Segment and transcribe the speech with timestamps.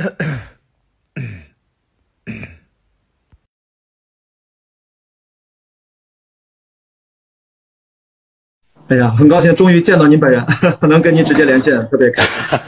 [8.88, 10.44] 哎呀，很高兴终于见到您本人，
[10.82, 12.58] 能跟您直接连线，特别开心。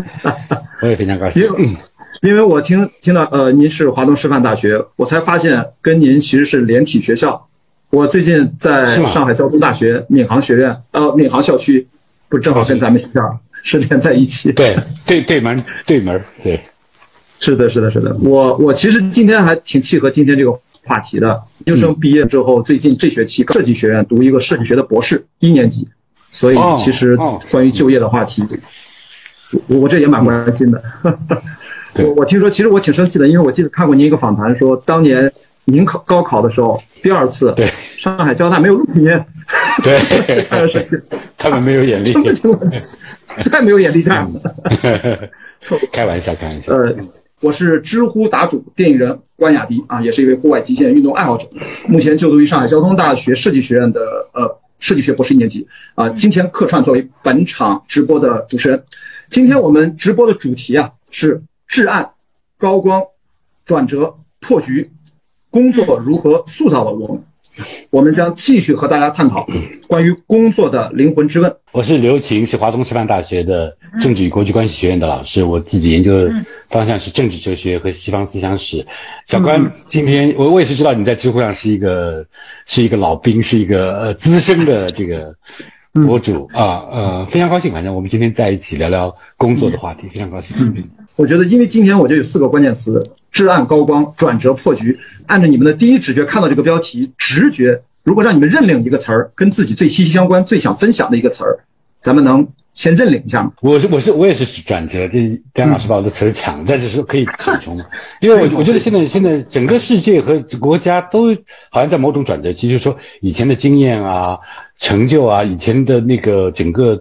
[0.82, 1.42] 我也非常高兴。
[1.42, 1.76] 因为
[2.22, 7.46] 因为我听听到呃，您是华东师范大学，我才发现跟您其实是连体学校。
[7.90, 11.86] 我最近在上海交通大学闵行学院，呃，闵行校区，
[12.28, 14.52] 不正好跟咱们学校是连在一起？
[14.52, 16.60] 对，对对门对门对。
[17.40, 18.16] 是的，是的，是的。
[18.22, 20.58] 我我其实今天还挺契合今天这个。
[20.84, 25.86] 话题的研究生毕业之后，最近这学期设计学院读一个设计学的博士一年级，
[26.32, 27.14] 所以其实
[27.50, 28.42] 关于就业的话题，
[29.66, 30.82] 我我这也蛮关心的。
[31.96, 35.30] 我我听说，其实我挺生气的，因为我记得看过您一个访谈，说当年
[35.66, 37.66] 您考高考的时候，第二次对
[37.98, 39.08] 上海交大没有录取您，
[39.82, 40.46] 对，
[41.36, 42.14] 他们没有眼力，
[43.44, 44.30] 太没有眼力见了。
[45.92, 46.72] 开玩笑，开玩笑。
[46.72, 46.94] 呃。
[47.40, 51.48] 我是知乎答主电影人关雅迪啊，也是一位户外极限运动爱好者，
[51.86, 54.00] 目前就读于上海交通大学设计学院的
[54.32, 56.08] 呃设计学博士一年级啊。
[56.08, 58.84] 今天客串作为本场直播的主持人，
[59.28, 62.10] 今天我们直播的主题啊是至暗、
[62.56, 63.00] 高光、
[63.64, 64.90] 转折、破局，
[65.48, 67.22] 工作如何塑造了我们。
[67.90, 69.46] 我们将继续和大家探讨
[69.86, 71.54] 关于工作的灵魂之问。
[71.72, 75.44] 我是刘晴，是华东师范大学的政治与国际关系学院的老师。
[75.44, 76.32] 我自己研究的
[76.68, 78.86] 方向是政治哲学和西方思想史。
[79.26, 82.26] 小关，今天我我也是知道你在知乎上是一个
[82.66, 85.34] 是一个老兵，是一个呃资深的这个
[86.06, 87.72] 博主啊呃，非常高兴。
[87.72, 90.56] 反正我们今天在一起聊聊工作的话题，非常高兴。
[91.18, 93.02] 我觉得，因为今天我就有四个关键词：
[93.32, 94.96] 至暗、高光、转折、破局。
[95.26, 101.58] 按照你们的第一直觉看到这个标题，直觉，如果让你们认领一个词儿，跟自己最息息相关、最想分享的一个词儿，
[102.00, 103.50] 咱们能先认领一下吗？
[103.60, 107.76] 我是我是我也是转折，这甘老师把我的词儿抢，但是说可以补充，
[108.20, 111.34] 因为我我觉得现在现在整个世界和国家都
[111.70, 114.38] 好像在某种转折期，就是说以前的经验啊、
[114.76, 117.00] 成就啊、以前的那个整个。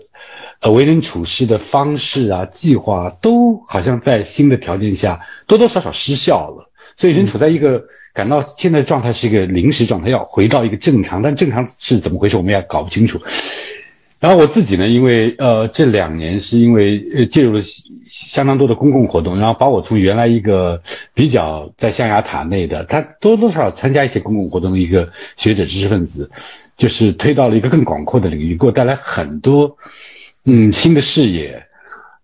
[0.60, 13.22] 呃，为人处事的方式啊，计划啊都好像在新的条件下多多少少失效了，所以人处在一个感到现在状态是一个临时状态，要回到一个正常，但正常是怎么回事，我们也搞不清楚。
[14.20, 17.62] 然后我自己呢，因为呃这两年是因为呃介入了
[18.08, 20.82] 相当多的公共活动，然后把我从原来一个
[21.14, 26.32] 比较在象牙塔内的，他多多少少参加一些公共活动的一个学者知识分子，
[26.76, 29.78] 就是推到了一个更广阔的领域，给我带来很多。
[30.50, 31.68] 嗯，新的视野，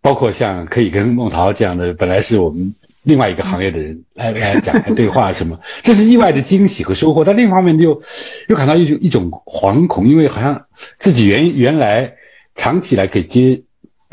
[0.01, 7.25] 包括像可以跟孟桃这样的，本来是我们另外一个行业的人来来展开对话什么，这是意外的惊喜和收获。
[7.25, 8.01] 但另一方面又
[8.47, 10.67] 又感到一种一种惶恐，因为好像
[10.99, 12.13] 自己原原来
[12.55, 13.63] 长期以来可以接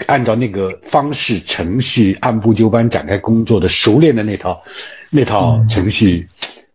[0.06, 4.64] 按照那个方式程序按部就班展开工作的熟练的那套
[5.12, 6.26] 那套程序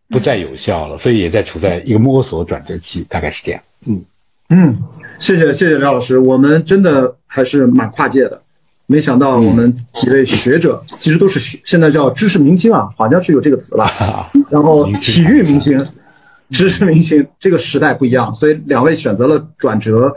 [0.07, 3.61] 不再有效了，所以也在处在一个摸索转折期，大概是这样。
[3.85, 4.05] 嗯。
[4.47, 4.77] 嗯，
[5.17, 8.41] 谢谢谢谢廖老师，我们真的还是蛮跨界的，
[8.87, 13.91] 没想到我们几位学者其实都是学，现在叫知识明星啊，好像是有这个词吧。
[14.49, 15.85] 然后体育明星、
[16.51, 20.15] 知识明星，这个时代不一样，所以两位选择了转折。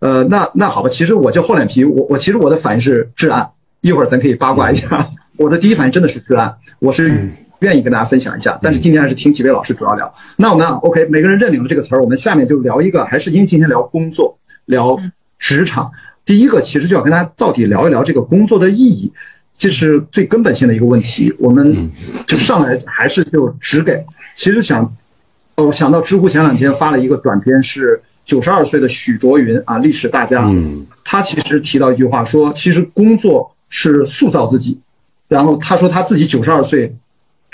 [0.00, 3.48] 呃，那那好吧，其实我就厚脸皮，我我其实我的反应是至暗，
[3.80, 5.06] 一会儿咱可以八卦一下。
[5.38, 7.30] 我的第一反应真的是至暗，我是。
[7.60, 10.10] 愿意跟大家分享一下，但是今天还是听几位老师主要聊。
[10.34, 14.34] 那我们 OK，每个人认领了这个词儿，我们下面就聊一个，还是因为今天聊工作，
[14.64, 14.98] 聊
[15.38, 15.92] 职场。
[16.24, 19.12] 第一个其实就要跟大家到底聊一聊这个工作的意义，
[19.56, 21.32] 这是最根本性的一个问题。
[21.38, 21.90] 我们
[22.26, 24.04] 就上来还是就只给。
[24.34, 24.96] 其实想，
[25.56, 30.48] 哦，想到知乎前两天发了一个短片，是九十二岁的许卓云啊，历史大家，
[31.04, 34.80] 他其实提到一句话，说其实工作是塑造自己。
[35.28, 36.94] 然后他说他自己九十二岁。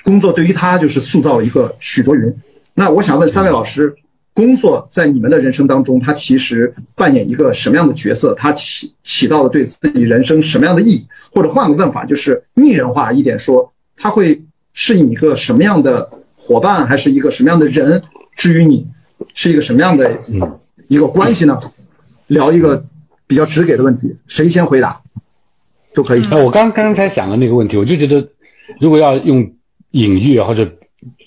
[0.05, 2.33] 工作对于他就是塑造了一个许卓云。
[2.75, 3.93] 那我想问三位老师，
[4.37, 8.35] 工作在你们的人生当中，它其实扮演一个什么样的角色？
[8.35, 11.07] 它起起到了对自己人生什么样的意义？
[11.33, 14.41] 或者换个问法，就是拟人化一点说，它会
[14.75, 16.07] 是你一个什么样的
[16.37, 18.03] 伙伴，还是一个什么样的人？
[18.37, 18.87] 至于你
[19.35, 20.11] 是一个什么样的
[20.89, 21.59] 一个关系呢？
[22.27, 22.85] 聊一个
[23.27, 25.01] 比较直给的问题，谁先回答
[25.95, 26.27] 都可以。
[26.31, 28.29] 那我刚刚才想的那个问题，我就觉得，
[28.81, 29.51] 如果要用。
[29.93, 30.71] 隐喻或者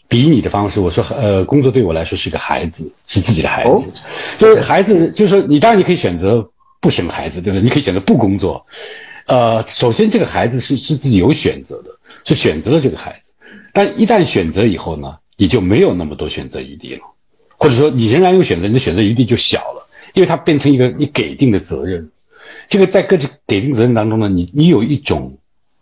[0.07, 3.91] 比拟的方式，我说，呃，工作对我来说是个孩子，是自己的孩子，
[4.37, 6.49] 就是孩子，就是说，你当然你可以选择
[6.79, 7.63] 不生孩子，对不对？
[7.63, 8.65] 你可以选择不工作，
[9.27, 11.91] 呃，首先这个孩子是是自己有选择的，
[12.25, 13.33] 是选择了这个孩子，
[13.73, 17.01] 但一旦选择以后呢，你就没有那么多选择余地了，
[17.57, 22.09] 或者说你仍然有选择，你的选择余地就小了，因为它变成一个你给定的责任，
[22.67, 25.37] 这个在各自给定责任当中呢，你你有一种。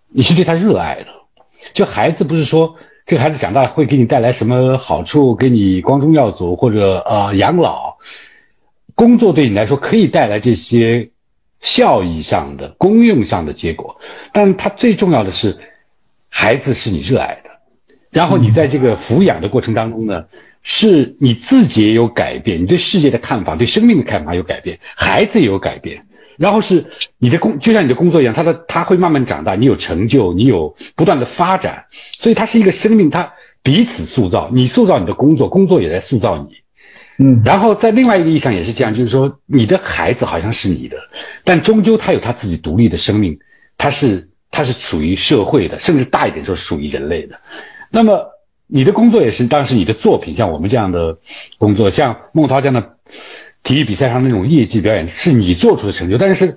[0.09, 1.07] 你是对他热爱的。
[1.73, 2.77] 就孩子不是说
[3.07, 8.00] 这个孩子长大会给你带来什么好处，给你光宗耀祖或者呃养老，
[8.95, 11.12] 工作对你来说可以带来这些
[11.62, 14.01] 效益上的、功用上的结果，
[14.33, 15.57] 但他最重要的是，
[16.27, 17.62] 孩子是你热爱的，
[18.09, 20.25] 然后你在这个抚养的过程当中呢，
[20.62, 26.06] 是你自己也有改变，你对世界的看法、对生命的看法有改变，孩子也有改变。
[26.38, 26.86] 然后是
[27.18, 36.57] 你的工，就像你的工作一样，他的他会慢慢长大，你有成就，你有不断的发展，所以它是一个生命，它彼此塑造，你塑造你的工作，工作也在塑造你，
[37.18, 40.98] 嗯，然后在另外一个意义上也是这样，就是说你的孩子好像是你的，
[41.44, 43.39] 但终究他有他自己独立的生命，
[43.78, 47.42] 他是他是属于社会的，甚至大一点说属于人类的，
[47.89, 48.31] 那么
[48.68, 51.18] 你的工作也是，当时你的作品，像我们这样的
[51.57, 52.94] 工作，像孟涛这样的。
[53.67, 56.55] 体育比赛上那种业绩表演是你做出的成就，但是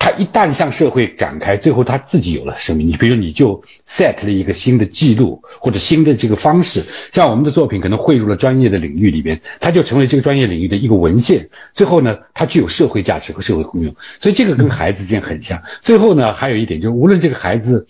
[0.00, 2.88] 他一旦向社会展开，最后他自己有了生命。
[2.88, 6.82] 你比如你就 set 了一个新的记录或者新的这个方式，
[7.12, 11.50] 像我们的作品可能汇入了专业的领域里边，它就成为这个专业领域的一个文献。
[11.72, 15.62] 最后呢，它具有社会价值和社会功用，所以这个跟孩子之间很像。
[15.82, 17.86] 最后呢，还有一点就是，无论这个孩子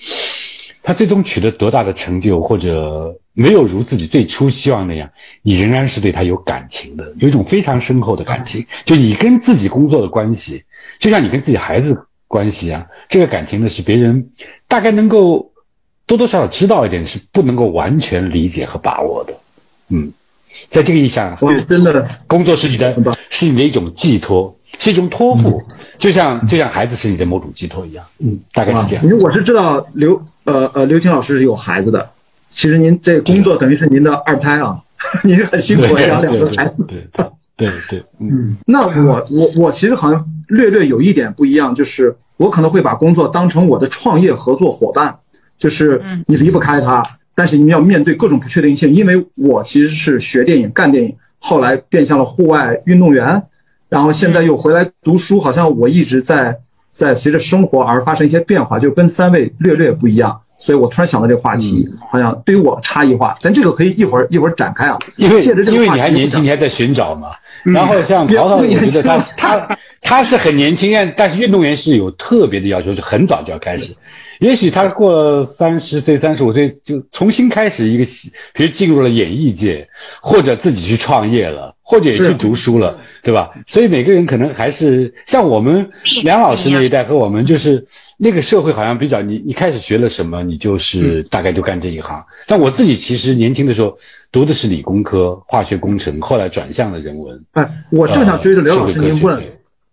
[0.82, 3.16] 他最终取得多大的成就，或者。
[3.36, 5.10] 没有如自己最初希望那样，
[5.42, 8.66] 你仍然是对他有感情的，有一种非常深厚的感情。
[8.84, 10.64] 就你跟自己工作的关系，
[11.00, 14.30] 就像你跟自己孩子关系一样，这个感情呢是别人
[14.68, 15.52] 大概能够
[16.06, 19.34] 多多少少知道一点，是不能够完全理解和把握的。
[19.88, 20.12] 嗯，
[20.68, 22.96] 在这个意义上，我真的工作是你的，
[23.30, 25.64] 是你的一种寄托，是一种托付，
[25.98, 28.04] 就像就像孩子是你的某种寄托一样。
[28.18, 29.04] 嗯，大概是这样。
[29.04, 32.13] 因为我是知道刘呃呃刘青老师是有孩子的。
[32.54, 34.80] 其实您这工作等于是您的二胎啊，
[35.24, 36.86] 您很辛苦养两个孩子。
[36.86, 37.04] 对
[37.56, 38.56] 对对，嗯。
[38.64, 45.14] 那我我我其实好像略略有一点不一样，就是我可能会把工作当成我的创业合作伙伴，
[45.58, 47.02] 就是你离不开他，
[47.34, 48.94] 但是你要面对各种不确定性。
[48.94, 53.42] 因为我其实是学电影、干电影，后来变向了户外运动员，
[53.88, 56.56] 然后现在又回来读书，好像我一直在
[56.88, 60.40] 在随着生活而发生一些变化，就跟三位略略不一样。
[60.64, 64.98] 所以我突然想到这个话题，好像对于我差异化，咱这个可以一会儿一会儿展开啊。
[65.16, 67.32] 因为因为你还年轻，你还在寻找嘛。
[67.64, 73.94] 然后像陶陶，我觉得他他他是很年轻，但但是运动员是有特别的要求，是很早就要开始。
[74.38, 78.04] 也许他过了三十岁、三十五岁就重新开始一个，
[78.54, 79.88] 比如进入了演艺界，
[80.22, 83.50] 或者自己去创业了，或者也去读书了，对吧？
[83.66, 85.90] 所以每个人可能还是像我们
[86.22, 87.86] 梁老师那一代和我们，就是
[88.16, 92.24] 那个社会好像比较你你开始学了什么，你就是大概就干这一行。
[92.46, 93.98] 但我自己其实年轻的时候
[94.32, 97.44] 读的是理工科，化学工程，后来转向了人文。
[97.52, 99.40] 哎，我正想追着刘老师您问。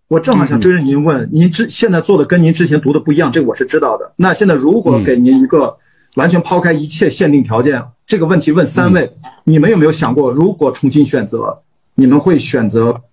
[0.08, 4.12] 我正好想追着您问，您之现在做的跟您之前读的不一样，这个我是知道的。
[4.18, 5.78] 那现在如果给您一个
[6.16, 9.10] 完全抛开一切限定条件，这个问题问三位，
[9.46, 11.62] 你们有没有想过，如果重新选择，
[12.02, 13.04] 你们会选择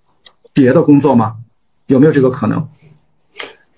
[0.52, 1.36] 别的工作吗？
[1.86, 2.68] 有没有这个可能？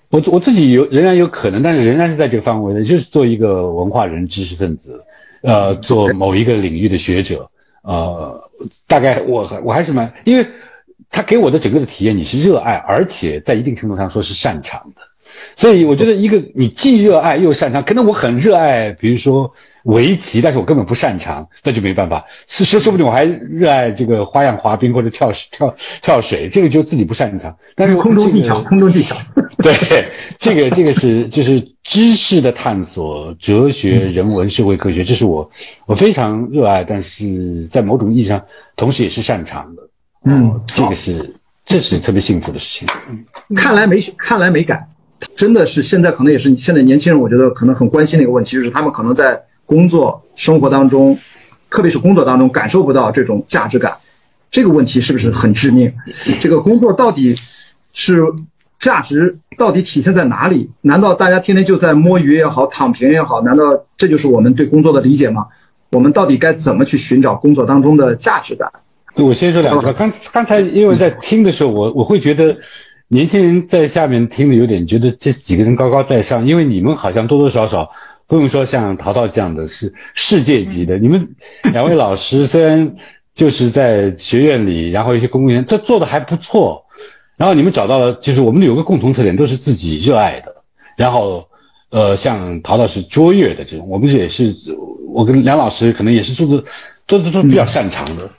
[0.09, 5.03] 我我自己有仍然有可能，但是仍然是在这个范围内，就是做一个文化人、知识分子，
[5.41, 7.51] 呃，做某一个领域的学者，
[7.83, 8.49] 呃，
[8.87, 10.47] 大概我我还是蛮因为。
[11.13, 15.01] 他给我的整个的体验，你是热爱，而且在一定程度上说是擅长的，
[15.57, 19.53] 所以我觉得一个你既热爱又擅长，可能我很热爱，比如说
[19.83, 22.25] 围棋，但是我根本不擅长，那就没办法。
[22.47, 27.57] 是说说不定我还热爱这个花样滑冰或者跳跳跳水，这个就自己不擅长。
[27.75, 29.15] 但是空中技巧，空中技巧，
[29.57, 29.73] 对，
[30.37, 35.51] 这个这个是就是知识的探索，哲学、人文、社会科学，这是我
[35.85, 38.43] 我非常热爱，但是在某种意义上，
[38.75, 39.83] 同时也是擅长的。
[40.23, 41.33] 嗯，这个是，
[41.65, 42.87] 这是特别幸福的事情。
[43.09, 44.87] 嗯，看来没看来没改，
[45.35, 51.17] 真的是现在可能也是现在年轻人，我觉得可能很关心的一个问题，就是他们可能在工作生活当中，
[51.69, 53.95] 特别是工作当中感受不到这种价值感。
[54.49, 55.93] 这个问题是不是很致命？
[56.41, 57.33] 这个工作到底
[57.93, 58.21] 是
[58.79, 60.69] 价值到底体现在哪里？
[60.81, 63.41] 难道大家天天就在摸鱼也好，躺平也好？
[63.43, 63.63] 难道
[63.95, 65.47] 这就是我们对工作的理解吗？
[65.91, 68.69] 我们到底该怎么去寻找工作当中的价值感？
[69.15, 69.93] 我先说两句吧。
[69.97, 72.57] 刚刚才因为在听的时候，我我会觉得
[73.09, 77.91] 年轻人在下面听的有点觉得这几个人高高在上，因为你们好像多多少少
[78.31, 80.97] 不用说像陶陶这样的是世界级的。
[80.97, 81.35] 你们
[81.73, 82.95] 两位老师虽然
[83.35, 86.85] 就是在学院里，然后一些公务员，这做的还不错。
[87.35, 90.63] 然后你们找到了，就是我们有个共同特点，都是自己热爱的。
[90.95, 91.49] 然后
[91.89, 94.55] 呃，像陶陶是卓越的这种，我们也是，
[95.09, 96.63] 我跟梁老师可能也是做的
[97.07, 98.29] 都都都比较擅长的。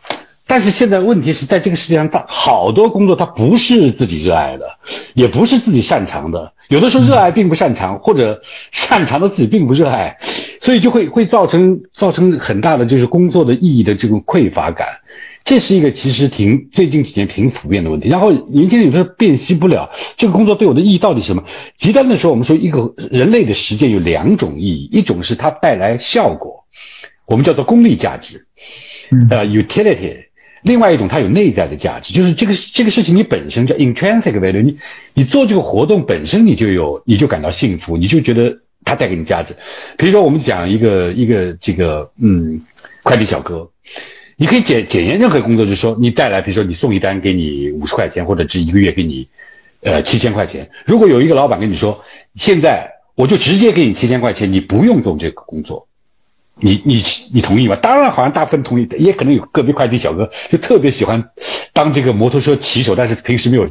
[0.53, 4.77] 但是现在问题是在这个世界上，大好多工作它不是自己热爱的，
[5.15, 6.53] 也不是自己擅长的。
[6.69, 10.19] 有的时候热爱并不擅长，或者擅长的自己并不热爱，
[10.61, 14.89] 所以就会会造成造成很大的就是工作的意义的这种匮乏感。
[15.43, 18.11] 这是一个其实挺最近几年挺普遍的问题。
[18.11, 21.45] 然后年轻人有时候辨析不了这个工作对我的意义到底是什么。
[21.79, 26.67] 极端的时候，我们说一个人类的实践有两种意义，一种是它带来效果，
[27.25, 28.49] 我们叫做功利价值，
[29.31, 30.27] 呃，utility。
[30.63, 34.79] 另外一种，它有内在的价值，就是这个这个事情你本身叫 intrinsic value，你
[35.13, 39.57] 你做这个活动本身你就有，你就感到幸福，你就觉得它带给你价值。
[39.99, 42.63] 比如说，我们讲一个一个这个嗯
[43.03, 43.71] 快递小哥，
[44.37, 49.29] 你可以检检验任何工作，就是说你带来，比如说你送一单给你五十块钱，或者值一个月给你
[49.83, 50.71] 呃七千块钱。
[50.87, 52.05] 如果有一个老板跟你说，
[52.37, 55.89] 现在我就直接给你七千块钱，你不用做这个工作。
[56.65, 57.03] 你你
[57.35, 57.75] 你同意吗？
[57.75, 61.31] 当然，好像大部分同意，也可能有个别快递小哥就特别喜欢
[61.73, 63.69] 当这个摩托车骑手，但是平时没有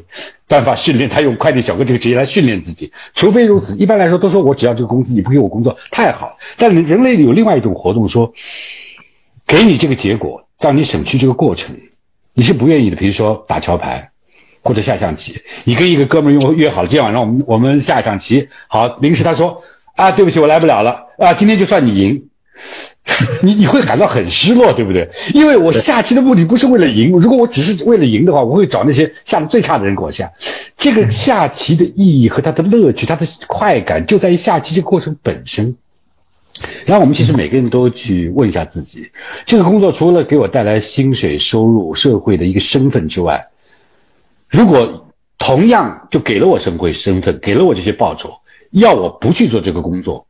[0.49, 2.91] 办法训练，他用快递小哥这个职业来训练自己。
[3.13, 6.37] 除非如此，一般来说都说我只要这个工资，你不给我工作太好。
[6.57, 8.33] 但人类有另外一种活动，说
[9.47, 11.77] 给你这个结果，让你省去这个过程，
[12.33, 12.97] 你是不愿意的。
[12.97, 14.11] 比如说打桥牌
[14.61, 19.63] 或者下象棋，你跟一个哥们儿约约好了，今天晚上我们我们下一场棋，好，临时他说
[19.95, 22.27] 啊，对不起，我来不了了啊，今天就算你赢。
[23.41, 25.09] 你你会感到很失落，对不对？
[25.33, 30.31] 因为我下棋的目的不是为了赢，如果我只是为了赢的话，我会找那些下的最差的人给我下。
[30.77, 35.77] 这个下棋的意义和它的乐趣、它的快感就在于下棋这个过程本身。
[36.85, 39.11] 然后我们其实每个人都去问一下自己：
[39.45, 43.47] 这个工作除了给我带来薪水、收入、社会的一个身份之外，
[44.47, 45.07] 如果
[45.39, 48.35] 同样就给了我社会身份，给了我这些报酬，
[48.69, 50.27] 要我不去做这个工作，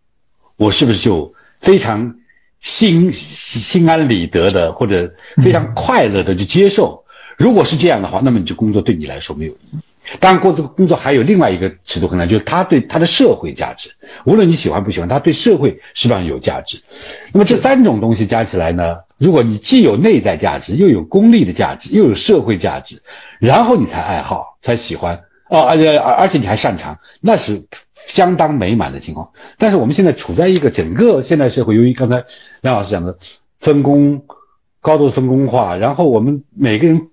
[0.55, 2.15] 我是不是就非常？
[2.61, 7.03] 心心安理得的，或者非常快乐的去接受。
[7.35, 9.79] 如果是这样的话，那么你这工作对你来说没有意义。
[10.19, 13.91] 当然，过这个工作还有另外一个尺度衡量，就是他对他的社会价值。
[14.25, 16.81] 无论你喜欢不喜欢，他对社会是不是有价值？
[17.33, 18.97] 那么这三种东西加起来呢？
[19.17, 23.01] 如果你既有内在价值，又有功利的价值，又有社会价值，
[23.39, 27.65] 然后你才爱好，才喜欢哦，而且而且你还擅长，那是。
[28.07, 32.25] 相当美满的情况，但是我们现在处在一个整个现代社会，由于刚才
[32.61, 33.17] 梁老师讲的
[33.59, 34.23] 分工
[34.81, 37.09] 高度分工化，然后我们每个人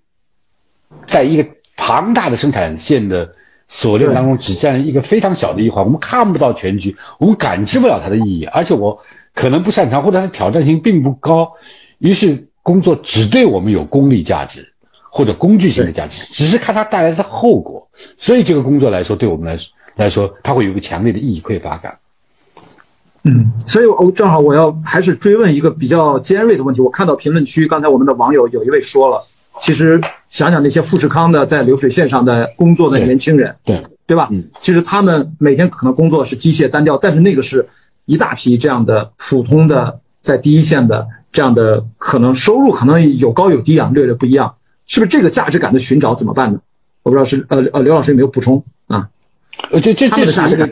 [1.06, 3.34] 在一个庞大的生产线的
[3.68, 9.04] 锁链当中，只占一个非常小的一环，我们看不到全局，我们感知不了它的意义，而且我
[9.34, 11.52] 可能不擅长，或者它挑战性并不高，
[11.98, 14.72] 于是工作只对我们有功利价值
[15.10, 19.72] 或者工具性的价值，只是看它带来的后果，所以这个工作来说，对我们来说。
[19.98, 21.98] 来说，它会有一个强烈的意义匮乏感。
[23.24, 26.80] 嗯，所以我正好我要还是追问一个比较尖锐的问题。
[26.80, 29.20] 我看到评论区，刚才我们的网友有一位说了，
[29.60, 34.28] 其实想想那些富士康的在流水线上的工作的年轻人，对对吧？
[34.30, 37.66] 嗯，其实他们每天可能工作是机械单调，但是那个是
[38.06, 44.54] 一大批这样的普通的在第一线的这样的，可能收入可能有高有低啊，略略不一样。
[44.86, 46.60] 是不是这个价值感的寻找怎么办呢？
[47.02, 48.77] 我不知道是呃呃，刘老师有没有补充啊？
[49.70, 50.68] 呃，这这这是一个，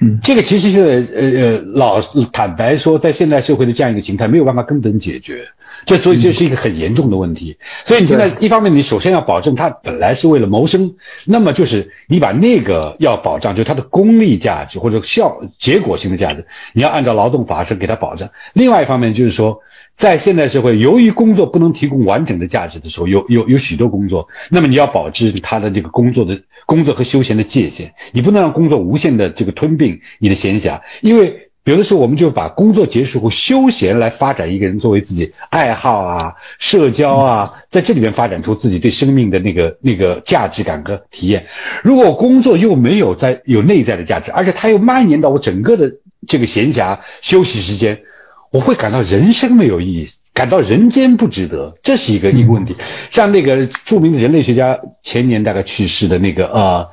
[0.00, 0.80] 嗯，这个其实是
[1.14, 2.00] 呃呃，老
[2.32, 5.46] 坦白说，在现代社会的这样一个形态没有办法根本解决，
[5.86, 7.56] 这所以这是一个很严重的问题。
[7.84, 18.30] 所以你现在一方面，你首先要保证他本来是为了谋生，那么就是你把那个要保障，就是它的功利价值或者效结果性的价值，你要按照劳动法是给他保障。
[18.52, 19.60] 另外一方面就是说。
[19.96, 41.46] 在现代社会，由于工作不能提供完整的价值的时候，有有有许多工作，那么你要保持他的这个工作的工作和休闲的界限，你不能让工作无限的这个吞并你的闲暇，因为有的时候我们就把工作结束后休闲来发展一个人作为自己爱好啊、社交啊，在这里面发展出自己对生命的那个那个价值感和体验。
[41.82, 45.94] 如果工作又没有在有内在的价值，而且它又蔓延到我整个的
[46.28, 48.02] 这个闲暇休息时间。
[48.50, 52.76] 我会感到人生没有意义，感到人间不值得，这是一个一个问题。
[53.10, 56.90] 像那个著名的人类学家前年大概去世的那个呃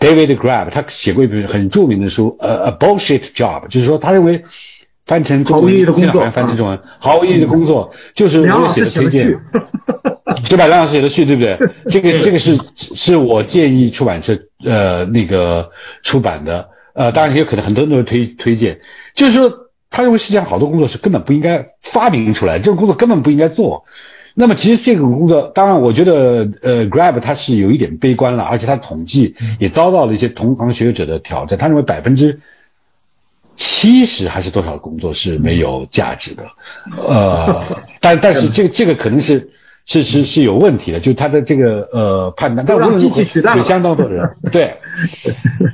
[0.00, 4.44] ，David Grab，他写过一本很著名的书，呃，A Bullshit Job，就是说他认为
[5.06, 9.28] 翻成中文，工作，翻成中文毫无意义的工作，就是我写的推荐，
[10.48, 10.66] 对吧？
[10.66, 11.58] 梁老师写的序，对不对？
[11.90, 15.70] 这个这个是是我建议出版社呃那个
[16.02, 18.80] 出版的，呃，当然也有可能很多人都推推荐，
[19.14, 19.64] 就是说。
[19.90, 23.86] 他认为世界上好多工作是根本不应该发明出来，这种工作根本不应该做。
[24.40, 31.58] 那么其实这个工作，当然我觉得，呃，Grab 它是有一点悲观了，而且它统计也遭到了一些同行学者的挑战。
[31.58, 32.38] 他认为百分之
[33.56, 36.46] 七十还是多少工作是没有价值的，
[36.96, 37.64] 呃，
[38.00, 39.50] 但但是这个这个可能是
[39.86, 44.76] 是是是有问题的，就他的这个呃判断，但无论如何有相当多的人 对，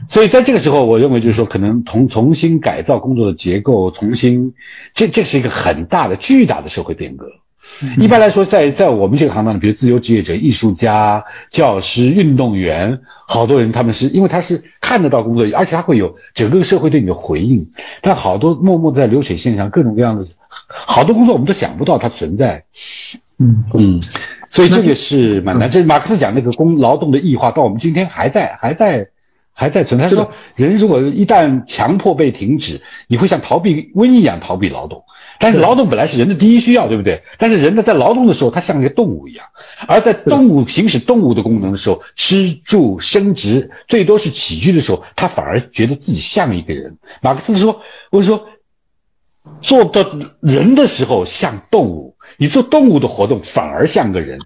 [0.09, 4.54] 所以在这个时候，我认为就是说，可能重重新改造工作的结构，重新，
[4.94, 7.26] 这这是一个很大的、巨大的社会变革。
[7.99, 20.26] 一般来说，在在我们这个行当里，比如自由职业者、艺术家、教师、运动员，好多人他们是因为他是看得到工作，而且他会有整个社会对你的回应，但好多默默在流水线上，各种各样的
[20.68, 22.64] 好多工作我们都想不到它存在。
[23.38, 24.00] 嗯嗯，
[24.50, 25.68] 所以这个是蛮难。
[25.68, 29.09] 这马克思讲那个工劳动的异化，到我们今天还在还在
[29.52, 30.09] 还在存在。
[30.09, 35.02] 他说，人如果一旦强迫被停止，你会像逃避瘟疫一样逃避劳动。
[35.38, 37.22] 但是劳动本来是人的第一需要，对不对？
[37.38, 39.46] 但是人呢，在劳动的时候，他像一个动物一样；
[39.86, 46.98] 而在动物行使动物的功能的时候，吃住生殖，最多是起居的时候，他反而觉得自己像一个人。
[47.20, 48.48] 马克思说：“我说。”
[49.60, 50.06] 做到
[50.40, 54.40] 人的时候像动物，你做动物的活动反而像个人。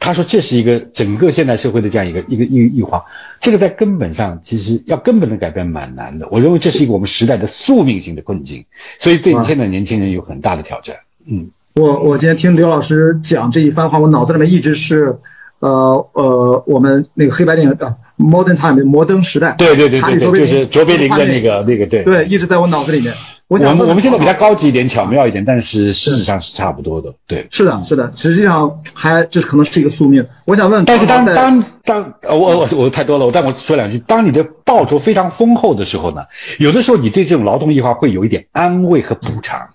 [0.00, 3.04] 他说这是一个整个现代社会的这样一个一个异异化，
[3.38, 6.26] 这个在根本上其实要根本的改变蛮难的。
[6.30, 8.64] 我认为这是一个我们时代的宿命性的困境，
[8.98, 10.96] 所以对你现在年轻人有很大的挑战。
[11.26, 15.14] 嗯，我我今天听刘老师讲这一番话，我脑子里面一直是，
[15.58, 23.12] 呃呃，我们那个黑白电影的《Modern Time》摩登时代，对对对对对，就是卓别林的那个那个对对，一直在我脑子里面。
[23.50, 27.12] 我们我们现在比它高级一点、巧妙一点，但是事实上是差不多的。
[27.26, 30.24] 对，是的，是的，实际上还这可能是一个宿命。
[30.44, 33.98] 我想问，但是当当当，我我我太多了，我但我说两句。
[33.98, 36.26] 当你的报酬非常丰厚的时候呢，
[36.60, 39.70] 有的时候你对这种劳动异化会有一点安慰和补偿。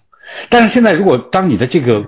[0.47, 2.05] 但是现在，如果当你的这个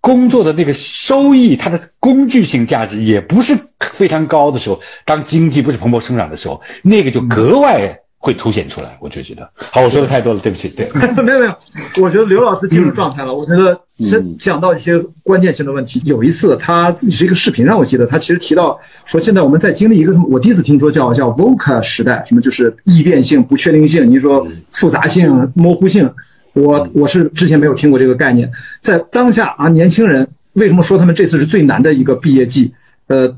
[0.00, 8.02] 工作的那个收益，它的工具性价值也不是非常高的时候，当经济不是蓬勃生长的时候，那个就格外。
[8.22, 9.80] 会凸显出来，我就觉得好。
[9.80, 10.68] 我说的太多了，对不起。
[10.68, 10.86] 对，
[11.24, 11.54] 没有没有，
[12.02, 13.34] 我觉得刘老师进入状态了。
[13.34, 15.98] 我觉得真讲到一些关键性的问题。
[16.04, 20.26] 有一次他自己是一个视频，让我记得他其实提到说，现在我们在经历一个什么？
[20.30, 26.08] 我第一次听说叫叫 VOCA 时代，什么就是易变性、不确定性，你说复杂性、模糊性。
[26.52, 28.52] 我我是之前没有听过这个概念。
[28.82, 32.70] 在当下啊，年轻人为什么说他们这次是最难的一个毕业季？
[33.06, 33.34] 呃，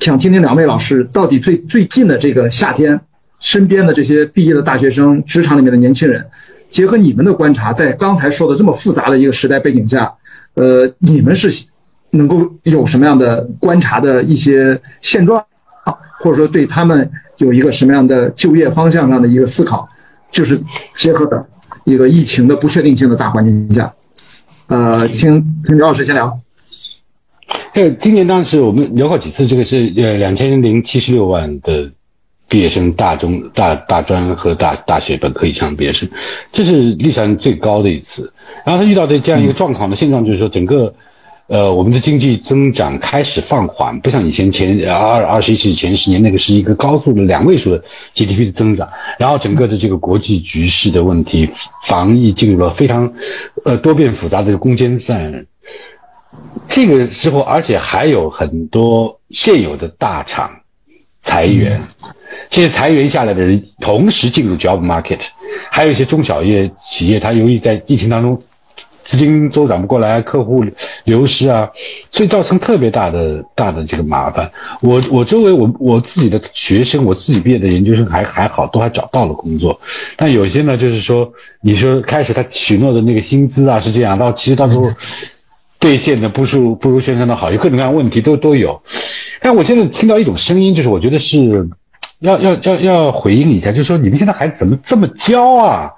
[0.00, 2.98] 想听听两位老师到底最最近的这个夏天。
[3.42, 6.24] 身边的这些毕业的大学生，职场里面的年轻人，
[6.68, 10.10] 结合你们的观察，在刚才说的这么复杂的一个时代背景下，
[10.54, 11.50] 呃，你们是
[12.10, 15.44] 能够有什么样的观察的一些现状，
[16.20, 19.88] 或者说对他们有一个什么样的就业方向上的一个思考，
[20.30, 20.62] 就是
[20.94, 21.44] 结合的
[21.82, 23.92] 一个疫情的不确定性的大环境下，
[24.68, 26.38] 呃，请请刘老师先聊。
[27.74, 31.90] 呃，今年当时我们聊过几次，这个是呃两千零七十六万的。
[32.52, 36.10] 毕业生大中大大专和大大学本科以上毕业生，
[36.52, 38.34] 这是历史上最高的一次。
[38.66, 40.94] 然后他遇到的这样一个状况的现状就是说，整个
[41.46, 48.86] 呃我们的经济增长开始放缓，不像以前前二二十一世纪前十年那个是一个高速的两位数的 GDP 的增长。
[49.18, 51.48] 然后整个的这个国际局势的问题，
[51.82, 53.14] 防疫进入了非常
[53.64, 55.46] 呃多变复杂的攻坚战。
[56.68, 60.60] 这个时候，而且还有很多现有的大厂
[61.22, 61.80] 裁员。
[62.50, 65.20] 现在裁员下来的人同时进入 job market，
[65.70, 68.42] 还有一些中小业企业，它由于在疫情当中
[69.04, 70.64] 资金周转不过来，客户
[71.04, 71.70] 流失啊，
[72.10, 74.52] 所以造成特别大的大的这个麻烦。
[74.82, 79.80] 我我周围我我自己的学生，我自己毕业的研究生还还好，都还找到了工作。
[80.16, 81.32] 但有些呢，就是说
[81.62, 84.92] 你说开始他许诺的那个薪资啊是这样，到其实到时候
[85.78, 88.82] 兑现的不如不如宣传的好，有各种各样问题都都有。
[89.42, 91.68] 但我现在听到一种声音，就是我觉得是。
[92.22, 95.90] 要要要要回应一下，就是说你们现在孩子怎么这么娇啊？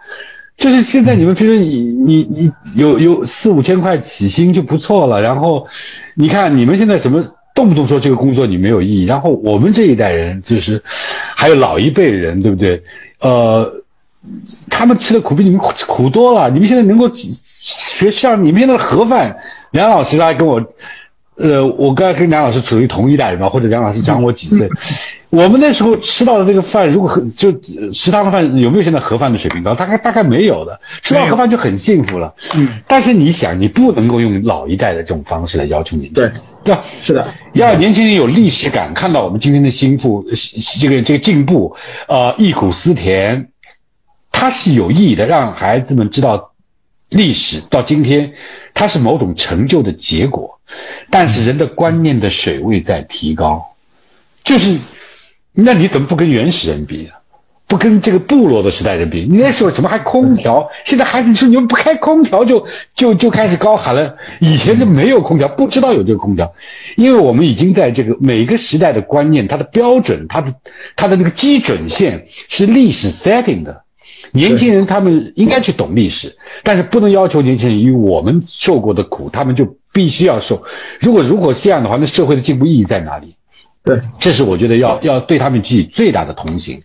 [0.56, 5.66] 就是现在你们平时你你你有有四五千块起薪就不错了，然后
[6.14, 12.84] 你看你们现在什么动不动说这个工作你没有意义，然后我们这一代人就是还有老一辈人，对不对？
[13.20, 13.82] 呃，
[14.70, 16.48] 他们吃的苦比你们苦苦多了。
[16.48, 19.36] 你们现在能够学像你们现在的盒饭，
[19.72, 20.72] 梁老师他还跟我。
[21.36, 24.68] 呃，我刚才跟梁老师处于同一代人嘛，或者梁老师长我几岁，
[25.30, 27.50] 我们那时候吃到的这个饭，如果很就
[27.92, 29.74] 食堂的饭有没有现在盒饭的水平高？
[29.74, 32.34] 大概大概没有的，吃到盒饭就很幸福了。
[32.56, 36.84] 嗯，但是你想，你不能够用老一代的这种方式来要求年轻人，对吧？
[37.02, 40.24] 是的，要年轻人有历史感，看到我们今天的心腹
[40.80, 41.74] 这个这个进步，
[42.06, 43.48] 呃，忆苦思甜，
[44.30, 46.52] 它是有意义的，让孩子们知道
[47.08, 48.34] 历史到今天，
[48.72, 50.53] 它是某种成就的结果。
[51.10, 53.74] 但是人的观念的水位在提高，
[54.42, 54.78] 就是，
[55.52, 57.10] 那你怎么不跟原始人比呢？
[57.66, 59.22] 不跟这个部落的时代人比。
[59.22, 60.68] 你那时候怎么还空调？
[60.84, 64.16] 现在孩子说你们不开空调就就就开始高喊了。
[64.38, 66.54] 以前就没有空调，不知道有这个空调，
[66.94, 70.54] 因为我们已经在这个每个时代的观念，它的标准，它的
[70.94, 73.82] 它的那个基准线是历史 setting 的。
[74.30, 80.64] 年轻人他们应该去懂历史，但是不能要求年轻人与我们受过的苦，他们就必须要受。
[81.00, 83.36] 如果如果这样的话，那社会的进步意义在哪里？
[83.82, 86.82] 对，这是我觉得要要对他们给予最大的同情。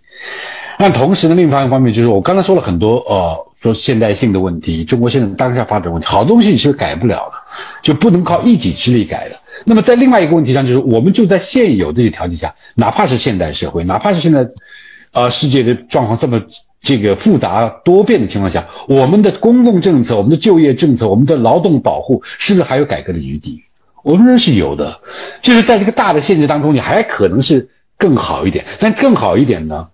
[0.77, 7.33] 那同时呢，另一方面就是我刚才说了很多呃，说现代性的问题，中国现在当下发展问题，好东西是改不了的，
[7.81, 9.35] 就不能靠一己之力改的。
[9.65, 14.49] 那么在另外一个问题上，就是我们就在现有这些条件下，哪怕是现代社会，哪怕是现在。
[15.11, 16.43] 啊，世界的状况这么
[16.81, 23.63] 这个复杂多变的情况下，我们的公共政策、我们的就业政策、我们的劳动保护，是不是还有改革的余地？
[24.03, 25.01] 我们认为是有的。
[25.41, 28.65] 就是在这个大的限制当中，你还可能是更好一点。
[28.79, 29.87] 但更好一点呢，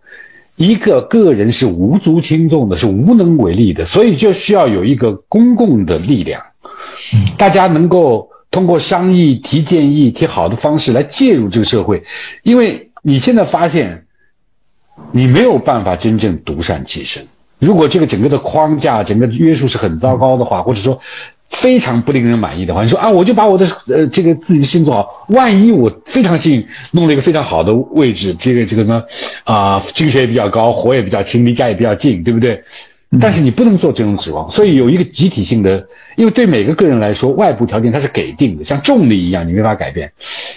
[0.57, 6.43] 一个个人是无足轻重的，是无能为力的，所以就需要有一个公共的力量，
[7.37, 12.03] 大家能够通过商议、提建议、提好的方式来介入这个社会，
[12.43, 14.04] 因为你现在发现。
[15.11, 17.23] 你没有办法真正独善其身。
[17.59, 20.99] 如果这个整个的框架、整个约束是很糟糕的话，或者说
[21.49, 25.25] 非常不令人满意的话，你说啊，我就把我的呃这个自己的事情做好。
[25.29, 29.03] 万一我非常幸运弄了一个非常好的位置，这个这个呢
[29.45, 32.63] 啊，薪水也比较高，活也比较轻，离家也比较近，对不对？
[33.19, 35.87] 但是你不能做这种指望，所以有一个集体性的，
[36.17, 40.11] 因为对每个个人来说，外部条件它是给定的，像重力一样，你没法改变。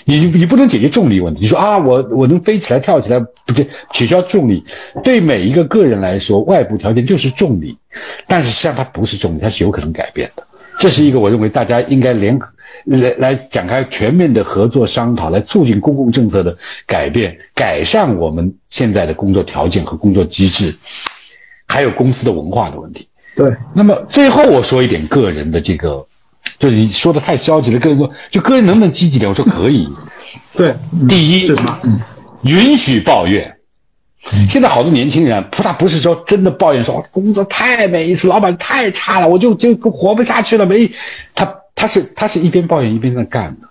[0.04, 1.42] 你你不能解决重力问题。
[1.42, 4.64] 你说啊，我我能飞起来跳起来，不就取消重力。
[5.04, 7.78] 对每一个个人来说，外部条件就是重力，
[8.26, 10.44] 但是实际上它不是重力，它是有可能改变的。
[10.80, 12.48] 这是一个我认为大家应该联合
[12.84, 16.56] 来来展开全面的合作商讨，来促进公共政策的
[16.86, 20.76] 改变，改善我们现在的工作条件和工作机制。
[21.68, 23.08] 还有公司的文化的问题。
[23.36, 26.06] 对，那么最后我说一点个人的这个，
[26.58, 27.78] 就是你说的太消极了。
[27.78, 29.30] 个人说，就个人能不能积极点？
[29.30, 29.88] 我说可以。
[30.56, 30.74] 对，
[31.08, 31.48] 第一，
[31.84, 32.00] 嗯，
[32.42, 33.54] 允许抱怨。
[34.48, 40.66] 现在好多年轻人，不，他不是说真的抱怨，说工作太没意思，老板太差了，我就就活不下去了。
[40.66, 40.90] 没，
[41.34, 43.68] 他他是他是一边抱怨一边在干的。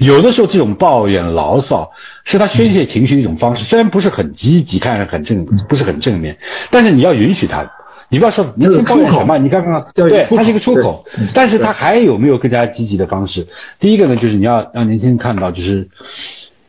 [0.00, 1.92] 有的时候，这种抱怨、牢骚
[2.24, 6.38] 是他宣泄情绪的一种方式，虽然不是很积极，看着很正，不是很正面，
[6.70, 7.70] 但是你要允许他。
[8.08, 13.48] 你不要说年轻抱怨什么，你刚刚对，他是一个出口，但是他还有没有更加积极的方式？
[13.80, 15.88] 第一个呢，就是你要让年轻人看到，就是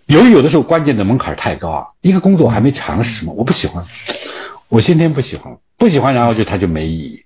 [0.05, 3.83] 由于有的时候关键的门槛太高啊，一个工作我还没尝试嘛，我不喜欢，
[4.69, 7.22] 我先天不喜欢，不喜欢，然后就他就没意义。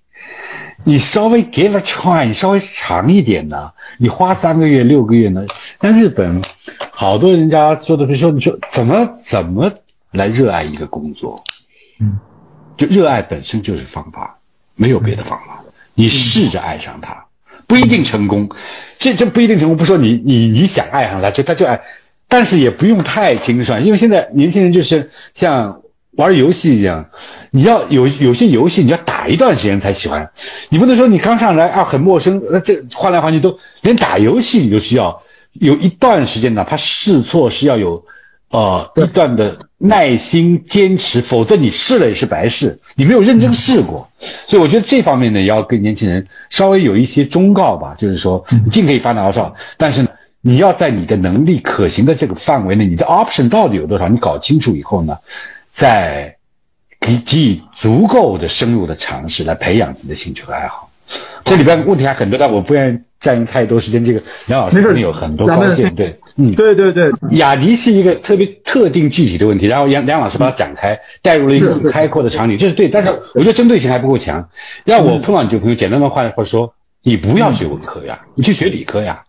[0.83, 5.45] 你稍微 give a try，你稍微长一点呢，你花三个月、六个月呢。
[5.79, 6.41] 但日本，
[6.91, 9.73] 好多人家说的比如说，你说怎么怎么
[10.11, 11.43] 来热爱一个工作？
[11.99, 12.19] 嗯，
[12.77, 14.37] 就热爱本身就是方法，
[14.75, 15.63] 没有别的方法。
[15.95, 17.25] 你试着爱上它，
[17.65, 18.49] 不一定成功，
[18.99, 19.77] 这这不一定成功。
[19.77, 21.81] 不说你你你想爱上它，就他就爱，
[22.27, 25.81] 但是也不用太精算，因为现在年轻人就是像。
[26.17, 27.09] 玩游戏一样，
[27.51, 30.31] 你要有有些游戏你要打一段时间才喜欢，
[30.69, 35.21] 你不能说你刚上来啊很陌生，那这换来换去都连打游戏你都需要
[35.53, 38.05] 有一段时间，哪怕试错是要有
[38.49, 44.09] 呃一段的耐心坚持，否则你试了也是白试，你没有认真试过。
[44.47, 50.09] 所以我觉得这方面呢，也要跟年轻人稍微有一些忠告吧，就是说你尽可以发牢骚，但是呢
[50.41, 55.19] 你要在你的能力可行的这个范围内，你的 option 到底有多少，你搞清楚以后呢？
[55.77, 56.37] 在
[56.99, 60.89] 给给予足够的深入的尝试来培养自己的兴趣和爱好，
[61.43, 64.03] 这里边问题还很多，但我不愿意占用太多时间。
[64.03, 74.49] 这个梁老师肯定有很多关键，对，嗯，对对对，雅迪是一个特别特定具体的问题，然后梁梁老师把它展开，带入了一个很开阔的场景，这是对，但是我觉得针对性还不够强。
[74.83, 79.25] 让我碰到你这个朋友，简单的话或者说，你不要学文科呀， 你去学理科呀，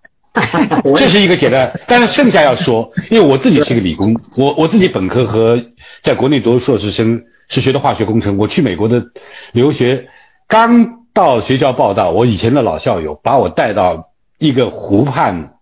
[0.97, 1.79] 这是一个简单。
[1.87, 5.63] 但是剩下要说，因为我自己是个理工，我我自己本科和。
[6.03, 8.37] 在国内读硕士生是学的化学工程。
[8.37, 9.07] 我去美国的
[9.53, 10.09] 留学，
[10.47, 15.55] 刚到学校报道，我以前的老校友把我带到一个湖畔，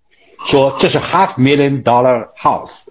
[0.47, 2.89] 说这是 half million dollar house，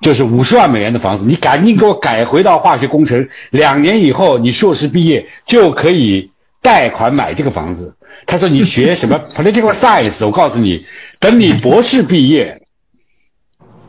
[0.00, 3.28] 就是五十万美元的房子，你赶紧给我改回到化学工程。
[3.50, 7.96] 两年以后你硕士毕业就可以贷款买这个房子。
[8.26, 10.24] 他说你学什么 political science？
[10.24, 10.86] 我告诉你，
[11.18, 12.61] 等你博士毕业。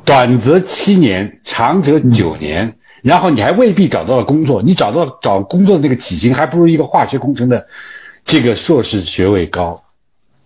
[0.05, 4.61] 短则七年，长则九年，然后你还未必找到了工作。
[4.61, 7.67] 你找到找工作的那个起薪，还不如一个化学工程的
[8.23, 9.83] 这个硕士学位高。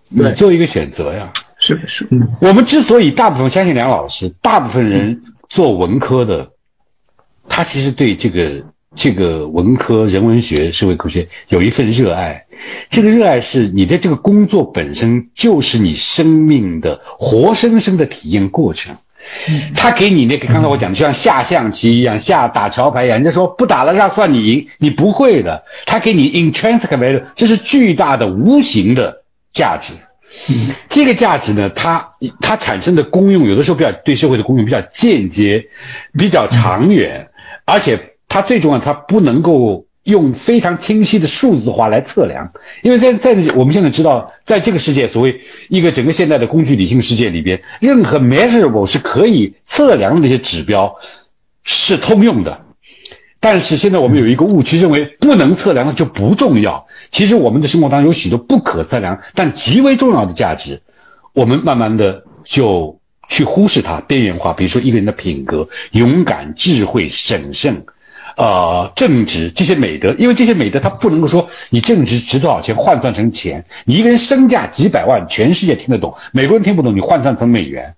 [0.10, 1.34] 你做一个选择呀。
[1.58, 2.08] 是是。
[2.40, 6.52] 我们之所以大部分相信梁老师，大部分人做文科的，
[7.50, 8.64] 他其实对这个
[8.96, 12.46] 这个文科、人文学、社会科学有一份热爱，
[12.90, 18.98] 这个热爱是你的这个工作本身就是你生命的活生生的体验过程。
[19.76, 23.18] 他给你那个刚才我讲的，就像下象棋一样，下打桥牌一样。
[23.18, 25.64] 人家说不打了，让算你赢，你不会的。
[25.86, 29.94] 他给你 intrinsic value，这是巨大的无形的价值。
[30.90, 32.12] 这个价值呢，它
[32.42, 35.68] 它产生的功用，有的时候比较对社会的功用比较间接，
[36.18, 37.30] 比较长远，
[37.66, 38.14] 而且。
[38.30, 50.96] 它最重要，它不能够用非常清晰的数字化来测量，因为在在我们现在知道，在这个世界，所谓一个整个现在的工具理性世界里边，任何 measurable 是可以测量的那些指标
[51.62, 52.62] 是通用的，
[53.42, 56.88] 但是现在我们有一个误区，认为不能测量的就不重要。
[57.12, 60.84] 其实我们的生活当中有许多不可测量但极为重要的价值，
[61.34, 64.54] 我们慢慢的就去忽视它，边缘化。
[64.54, 67.86] 比如说一个人的品格，勇敢、智慧、审慎。
[68.38, 77.96] 呃，正直这些美德，因为这些美德，它不能够说你正直值多少钱换算成钱，你一个人身价几百万，全世界听得懂，美国人听不懂，你换算成美元。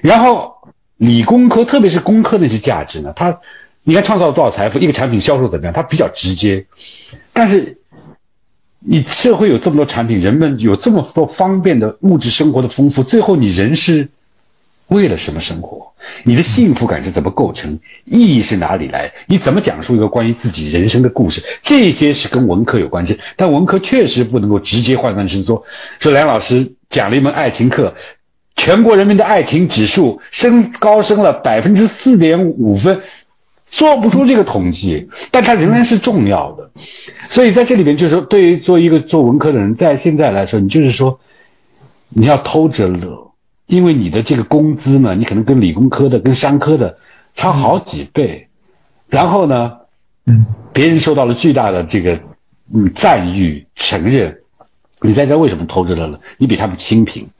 [0.00, 0.54] 然后
[0.96, 3.40] 理工科，特别是工科那些价值呢，它，
[3.82, 6.64] 你看创造了多少财富，一个产品销售怎么样，它比较直接。
[7.34, 7.76] 但是
[8.78, 14.08] 你社会有这么多产品，人们有这么多方便的物质生活的丰富，最后你人是。
[14.86, 15.89] 为了什么生活？
[16.24, 17.80] 你的幸福感是怎么构成？
[18.04, 19.12] 意义是哪里来？
[19.26, 21.42] 你怎么讲述一个关于自己人生的故事？
[21.62, 25.64] 这些是跟文科有关系，但文科确实不能够直接换算成说，
[25.98, 27.94] 说梁老师讲了一门爱情课，
[28.56, 33.00] 全国人民的爱情指数升高升了百分之四点五分，
[33.66, 36.70] 做不出这个统计，但它仍然是重要的。
[37.28, 41.20] 所以在这里边，就是说，对于做一个做文科的人，在现在来说，你就是说，
[42.08, 43.29] 你要偷着乐。
[43.70, 46.98] 因为你的这个工资呢，你可能跟理工科的、跟商科的
[47.34, 48.48] 差好几倍，
[49.08, 49.74] 然后呢，
[50.26, 52.20] 嗯，别人受到了巨大的这个
[52.74, 54.40] 嗯赞誉、承认，
[55.00, 56.18] 你在这为什么偷着乐呢？
[56.36, 57.30] 你比他们清贫，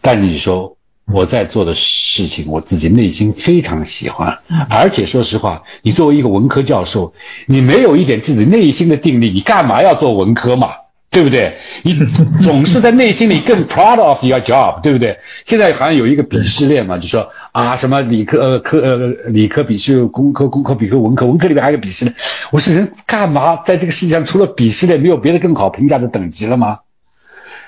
[0.00, 4.38] 但是你说我在做的事情，我自己内心非常喜欢，
[4.70, 7.12] 而且说实话，你作为一个文科教授，
[7.46, 10.70] 你没有一点自己内心的定力，你干嘛要做文科嘛？
[11.16, 11.56] 对不对？
[11.82, 11.94] 你
[12.42, 15.18] 总是在内心里更 proud of your job，对不对？
[15.46, 22.14] 现在好像有一个鄙视链嘛，就说啊，什么理科呃科呃理科鄙视工科，工科鄙视文科，文科里面还有鄙视链。
[22.50, 26.80] 我说人干嘛在这个世界上除了鄙视链，没有别的更好评价的等级了吗？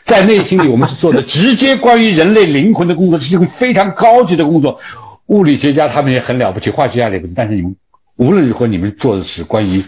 [0.04, 4.78] 在内心里，我们是做的 直接关于人类灵魂的工作，是一种非常高级的工作。
[5.24, 7.76] 物理学家他们也很了不起，化学家也不起，但是你们
[8.16, 9.82] 无论如何，你们做的是关于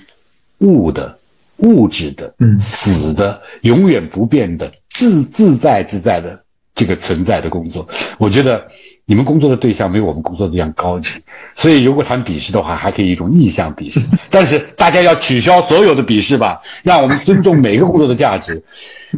[0.60, 1.19] 物的。
[1.62, 6.40] 物质的，嗯，死的，永远不变的，自自在自在的
[6.74, 8.68] 这个存在的工作，我觉得
[9.04, 11.08] 你们工作的对象没有我们工作的对象高级，
[11.54, 18.64] 所以如果谈鄙视的话，还可以一种逆向鄙视， 但是大家要取消所有的鄙视吧，让我们尊重每个工作的价值。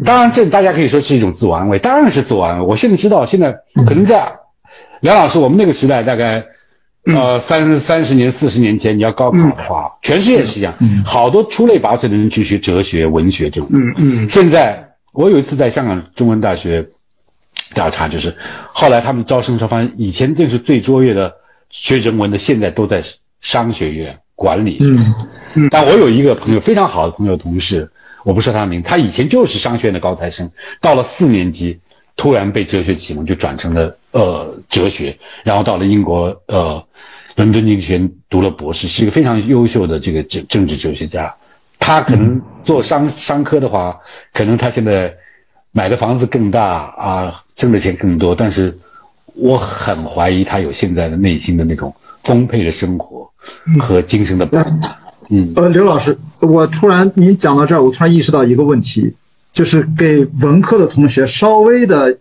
[0.05, 2.65] 当然，这大家可以说是一种自我安慰，当然是自我安慰。
[2.67, 3.53] 我现在知道，现在
[3.87, 4.39] 可能在
[5.01, 6.47] 梁老师我们那个时代，大概。
[7.05, 13.69] 呃，三三十年、四十年前，你要高考的话，全世界是这样，好多出类拔萃的人去学哲学、文学这种。
[13.73, 14.29] 嗯嗯。
[14.29, 16.91] 现在我有一次在香港中文大学
[17.75, 18.37] 调查，就是
[18.73, 21.35] 后来他们招生时候发现，以前这是最卓越的
[21.71, 23.03] 学人文的，现在都在
[23.41, 24.79] 商学院、管理。
[24.81, 25.15] 嗯
[25.55, 25.69] 嗯。
[25.71, 27.91] 但我有一个朋友，非常好的朋友、同事，
[28.23, 31.81] 我不说他的名，他以前就是商学院的高材生，到了四年级，
[32.15, 36.85] 突然被哲学启蒙，就转成了呃哲学，然后到了英国呃。
[37.35, 41.35] 伦敦经济学院读了博士，是一个非常优秀的这个政政治哲学家。
[41.79, 44.01] 他可能做商商科的话，
[44.35, 45.15] 可能他现在
[45.73, 48.35] 买的房子更大啊，挣的钱更多。
[48.35, 48.79] 但是
[49.33, 53.31] 我很怀疑他有现在的内心的那种丰沛的生活
[53.81, 54.95] 和精神的饱满。
[55.31, 59.11] 嗯，呃，刘老师，我突然您讲到这儿，我突然意识到一个问题，
[59.53, 62.19] 就是给文科的同学稍微的。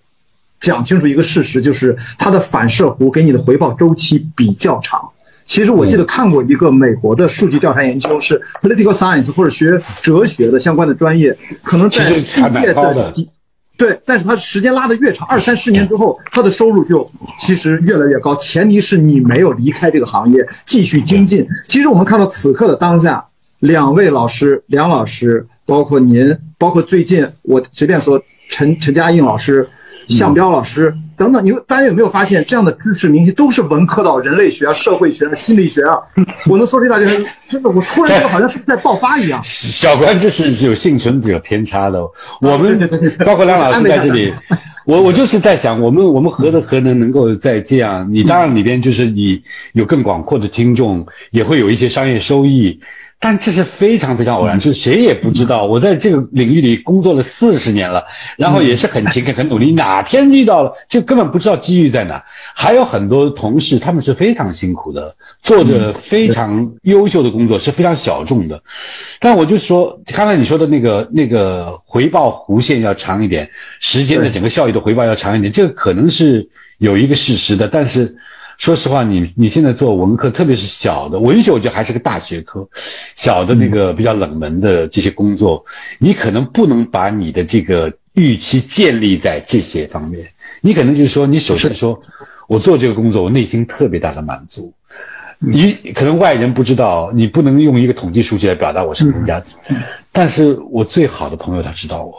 [0.61, 5.01] 讲清楚一个事实，就是它的反射弧给你的回报周期比较长。
[5.43, 13.27] 其实我记得看过一个美国的数据调查研究，是 political science 或者学哲学的相关的专业，可能在毕业的几
[13.75, 17.09] 对，但是它时间拉得越长，二三十年之后，他的收入就
[17.41, 18.35] 其实越来越高。
[18.35, 21.45] 前提是你没有离开这个行业，继续精进。
[21.65, 23.25] 其实我们看到此刻的当下，
[23.59, 29.67] 两位老师，梁老师，包括您，包括最近我随便说陈陈嘉映老师。
[30.11, 35.95] 向彪老师等等，你大家有没有发现，这样的知识明星都是文科的，人类学啊、社会学啊、心理学啊。
[36.49, 37.05] 我能说这大家
[37.47, 39.39] 真的，我突然觉得好像是在爆发一样。
[39.45, 42.01] 小关，这是有幸存者偏差的。
[42.41, 42.89] 我们
[43.25, 44.33] 包括梁老师在这里，
[44.85, 48.07] 我我就是在想，我们我们何德何能能够在这样？
[48.11, 49.43] 你当然里边就是你
[49.73, 52.79] 有更广阔的听众，也会有一些商业收益。
[53.23, 55.65] 但这是非常非常偶然，就是谁也不知道。
[55.65, 58.05] 我在这个领域里工作了四十年了，
[58.35, 59.71] 然后也是很勤恳、很努力。
[59.77, 62.25] 哪天遇到了，就根本不知道机遇在哪。
[62.55, 68.63] 还有很多同事，他们是非常辛苦的，做着非常优秀的工作，是非常小众的。
[69.19, 78.17] 但我就说，刚才你说的那个那个回报弧线要长一点，时间的整个效益的回报要长一点，这个可能是有一个事实的，但是。
[78.61, 82.69] 说实话，你你现在做文科，特别是小的文学，我觉得还是个大学科。
[83.15, 85.65] 小的那个比较冷门的这些工作，
[85.97, 90.33] 你可能不能把你的这个预期建立在这些方面。
[90.61, 92.03] 你可能就是说，你首先说，
[92.47, 94.75] 我做这个工作，我内心特别大的满足。
[95.39, 99.43] 你可能外人不知道，你不能用一个统计数据来表达我是人家，
[100.11, 102.13] 但是我最好的朋友他知道我，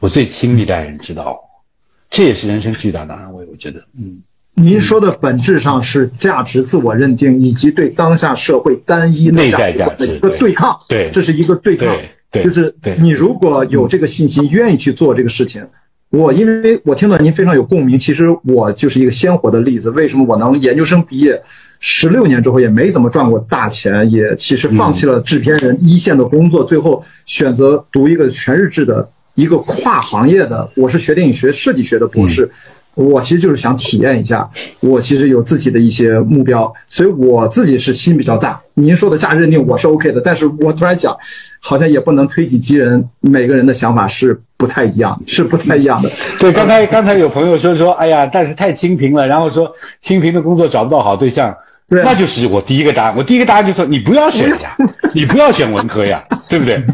[0.00, 1.62] 我最亲密的爱人知道我，
[2.10, 3.46] 这也是人生巨大的安慰。
[3.50, 4.20] 我觉得，嗯。
[4.58, 10.76] 您说的本质上是价值自我认定，以及对当下社会单一内在价值的一个对抗。
[10.88, 11.94] 对，这是一个对抗。
[12.30, 15.64] 对，就是你如果有这个信心，愿意去做这个事情，
[16.10, 17.98] 我因为我听到您非常有共鸣。
[17.98, 19.90] 其实我就是一个鲜活的例子。
[19.90, 21.40] 为什么我能研究生毕业
[21.78, 32.50] 十六年之后也没怎么赚过大钱，也其实放弃了制片人一线的工作，最后选择读一个全日制的一个跨行业的，我是学电影学设计学的博士。
[32.98, 34.48] 我其实就是想体验一下，
[34.80, 38.60] 我其实有自己的一些目标，所以我自己是心比较大。
[38.74, 41.16] 您说的价值认定我是 OK 的，但是我突然想，
[41.60, 46.10] 好像也不能推己及人，每个人的想法是不太一样，是不太一样的。
[46.40, 51.56] 对，刚才刚才有朋友说说，哎呀，但是太清贫了，然后说清贫的工作找不到好对象，
[51.86, 53.14] 那就是我第一个答案。
[53.16, 54.76] 我第一个答案就说，你不要选呀，
[55.14, 56.84] 你不要选文科呀，对不对？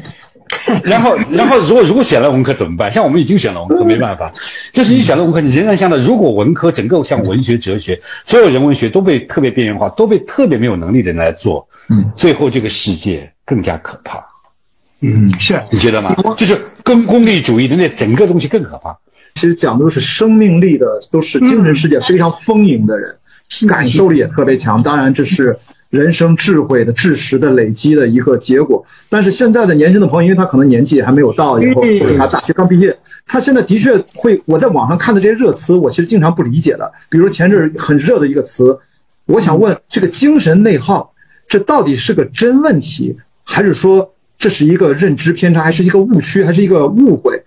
[0.84, 2.92] 然后，然后，如果如果选了文科怎么办？
[2.92, 4.32] 像我们已经选了文科，没办法。
[4.72, 5.98] 就是你选了文科，你仍然像的。
[5.98, 14.24] 如果文科整个像文学、哲学，所有人文学都被特别边缘化，都被特别没有能力的人来做，嗯，最后这个世界更加可怕。
[15.00, 16.14] 嗯，是，你觉得吗？
[16.36, 18.96] 就是跟功利主义的那整个东西更可怕。
[19.34, 23.14] 其实讲的都是生命力的，都是精神世界非常丰盈的人，
[23.68, 24.82] 感受力也特别强。
[24.82, 25.56] 当然，这是。
[25.94, 36.92] 人生智慧的知识的累积的一个结果，但是现在的年轻的朋友，因为他可能年纪还没有到，以后或者他大学刚毕业，他现在的确会，我在网上看的这些热词，我其实经常不理解的。
[37.08, 38.76] 比如前阵很热的一个词，
[39.26, 41.14] 我想问这个精神内耗，
[41.46, 47.40] 这到底是个真问题，还是说这是一个认知偏差，还是一个误区，还是一个误会？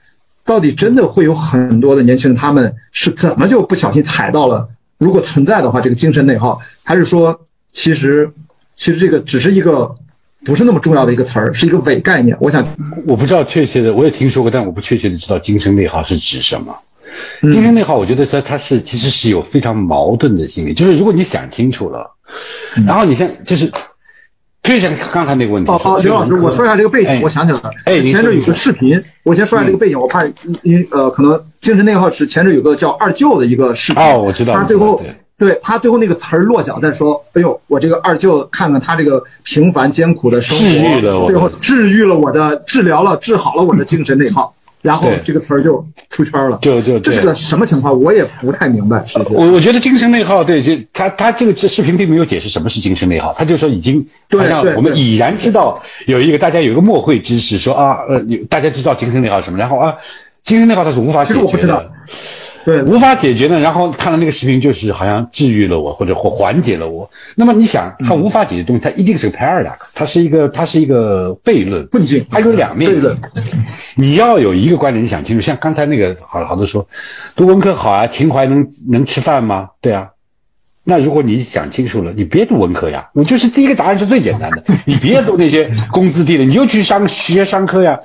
[0.46, 4.66] 到底真的会有很多的年轻人，他们是怎么就不小心踩到了？
[4.98, 7.38] 如果存在的话，这个精神内耗，还是说？
[7.78, 8.28] 其实，
[8.76, 9.96] 其实这个只是一个
[10.44, 12.36] 不是那么重要的一个词儿，是一个伪概念。
[12.42, 12.68] 我想，
[13.06, 16.76] 我不知道确切的，我也听说过，但我不确切的知道精神内耗是指什么。
[17.44, 22.16] 精神内耗，我觉得它它是其实是有非常矛盾的心理，就是如果你想清楚了，
[22.88, 23.72] 然后你看就是，
[24.63, 25.72] 就像刚才那个问题。
[25.72, 27.70] 哦哦，刘老师，我说一下这个背景，我想起来了。
[27.86, 30.26] 哎，前阵有个视频，我先说一下这个背景，我怕
[30.63, 34.02] 因呃可能精神内耗是前阵有个叫二舅的一个视频。
[34.02, 34.56] 哦，我知道。
[34.56, 35.00] 他最后。
[35.38, 40.58] 对他最后那个词儿落脚在说：“哎呦，我这个二舅看看他这个平凡艰苦的生
[41.02, 46.58] 活，最后治愈了我的，治疗了，治好了我的精神内耗。”然后这个词儿就出圈了。
[46.62, 48.00] 就就这是个什么情况？
[48.00, 49.04] 我也不太明白。
[49.06, 59.95] 是我我觉得精神内耗，对，就他他这个这视频并没有解释什么是精神内耗，他就说已经好像我们已然知道有一个大家有一个默会知识，说啊呃，大家知道精神内耗什么，然后啊，
[60.43, 61.91] 精神内耗它是无法解决的。
[62.68, 63.62] 对，无法解决呢。
[63.62, 67.10] 然后看了那个视频，就是好像治愈了我，或者或缓解了我。
[67.38, 73.18] 那么你想，它无法解决东西，它一定是个 paradox，它是一个，它是一个悖论，困境，它有两面性。
[73.96, 75.42] 你要有一个观点，你想清楚。
[75.42, 76.90] 像刚才那个，好好多说，
[77.38, 79.70] 读文科好啊，情怀能能吃饭吗？
[79.80, 80.10] 对啊。
[80.84, 83.12] 那如果你想清楚了，你别读文科呀。
[83.14, 88.02] 我就是第一个答案是最简单的，你别读那些工资低的，你就去商学商科呀。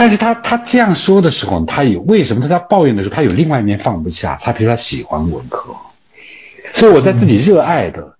[0.00, 2.40] 但是他他这样说的时候，他有为什么？
[2.40, 4.38] 他在抱怨的时候，他有另外一面放不下。
[4.40, 5.76] 他比如说他喜欢文科，
[6.72, 8.16] 所以我在自己热爱的，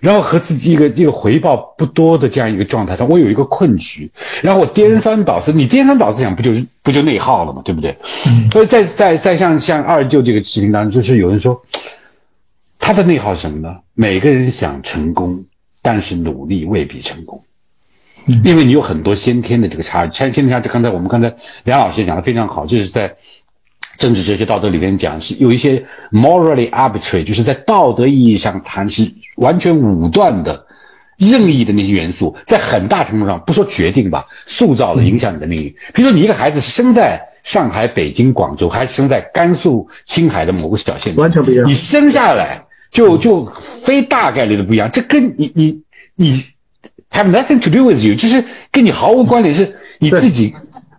[0.00, 4.10] 然后和自己一个一个回报不多的这样一个状态上，我有一个困局。
[4.42, 7.62] 然后我颠三倒四，你颠三倒四想，不就是不就内耗了吗？
[7.64, 7.96] 对不对？
[8.52, 11.62] 所以在在在像像二舅这个视频当中，就是有人说，
[12.78, 13.76] 他的内耗是什么呢？
[13.94, 15.46] 每个人想成功，
[15.80, 17.40] 但是努力未必成功。
[18.26, 20.68] 因为你有很多先天的这个差距，先天差距。
[20.68, 23.16] 刚才我们刚才梁老师讲的非常好，就是在
[23.98, 30.66] 政治哲学道德里面讲是有一些 morally arbitrary，就是在道德意义上谈是完全武断的、
[31.18, 35.74] 任意的那些元素，在很大程度上不说决定吧，塑造了影响你的命运。
[35.92, 41.68] 比如说，你一个孩子是生在上海、北京、广州，还是生在甘肃、青海的某个小县，完全不一样。
[41.68, 45.82] 你生下来就就非大概率的不一样，这跟你你
[46.14, 46.42] 你。
[47.14, 50.54] Have nothing to do with you，就是跟你毫无关联，是你自己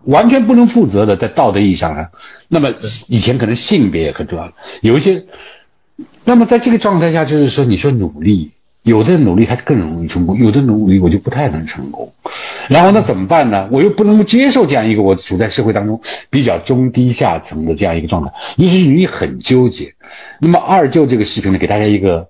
[0.05, 2.07] 完全不能负责的，在道德意义上呢。
[2.47, 2.73] 那么
[3.07, 4.51] 以前可能性别也很重要，
[4.81, 5.25] 有一些。
[6.25, 8.51] 那么在这个状态下，就是说，你说努力，
[8.81, 12.13] 有的努力他更容易成功，有的努力我就不太能成功。
[12.67, 13.69] 然后那怎么办呢？
[13.71, 16.01] 我又不能够接受这样一个我处在社会当中
[16.31, 19.93] 比较中低下层的这样一个状态，于是你很纠结。
[20.41, 22.29] 那么二舅这个视频呢，给大家一个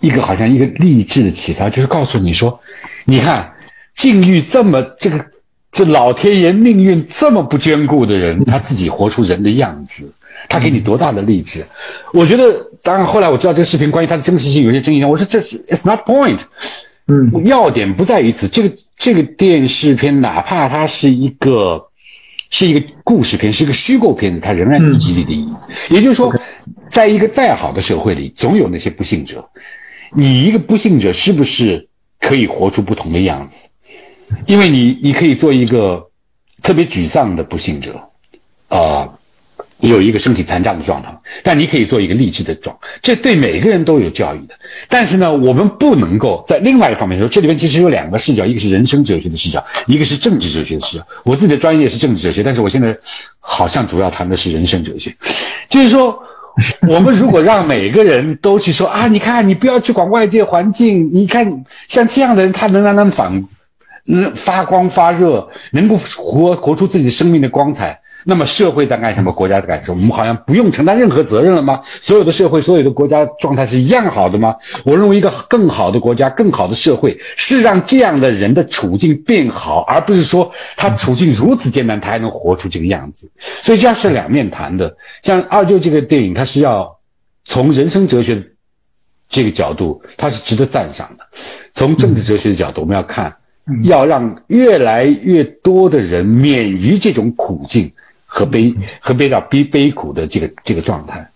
[0.00, 2.60] 一个好像一个励志的启发，就是告诉你说，
[3.04, 3.54] 你看
[3.94, 5.26] 境遇这么这个
[5.72, 10.12] 这老天爷命运这么不眷顾的人，他自己活出人的样子。
[10.48, 11.64] 他给你多大的励志？
[12.12, 15.02] 我觉得，当然后来我知道这个视频关于他的真实性有些争议。
[15.04, 16.40] 我说这是 it's not point，
[17.06, 18.48] 嗯，要点不在于此。
[18.48, 21.86] 这个这个电视片，哪怕它是一个
[22.50, 25.52] 是一个故事片，是一个虚构片子，它仍然有激励的意义。
[25.88, 26.34] 也就是说，
[26.94, 29.50] 在一个再好的社会里，总有那些不幸者。
[30.12, 31.88] 你一个不幸者，是不是
[32.20, 33.68] 可以活出不同的样子？
[34.46, 36.08] 因为你你可以做一个
[36.62, 38.08] 特别沮丧的不幸者，
[38.68, 39.18] 啊。
[39.80, 44.54] 有一个身体残障的状态，但你可以做一个励志的状，这对每个人都有教育的。
[44.88, 51.06] 但是呢，我们不能够在另外一方面说，这里面其实有两个视角，一个是人生哲学的视角，一个是政治哲学的视角。
[51.24, 52.96] 我自己的专业是政治哲学，但是我现在
[53.40, 55.16] 好像主要谈的是人生哲学。
[55.68, 56.24] 就是说，
[56.88, 63.46] 我们如果让每个人都去说啊，你看，你不要去管外界环境，你看像这样的人，他能让他们反，
[64.04, 68.00] 能发光发热，能够活活出自己生命的光彩。
[68.24, 69.32] 那么社会在干什么？
[69.32, 69.98] 国家在干什么？
[70.00, 71.82] 我们好像不用承担任何责任了吗？
[72.00, 74.56] 所有的社会、所有的国家状态是一样好的吗？
[74.84, 83.30] 我认为一个更好的国家、更好的社会是让这样的人的处境变好，而不是说他处境如此艰难，他还能活出这个样子。
[83.62, 84.96] 所以这样是两面谈的。
[85.22, 86.98] 像二舅这个电影，它是要
[87.44, 88.50] 从人生哲学
[89.28, 91.24] 这个角度，它是值得赞赏的；
[91.72, 93.36] 从政治哲学的角度，我们要看，
[93.82, 97.92] 要让越来越多的人免于这种苦境。
[98.34, 101.30] 和悲和悲到悲悲苦的这个这个状态，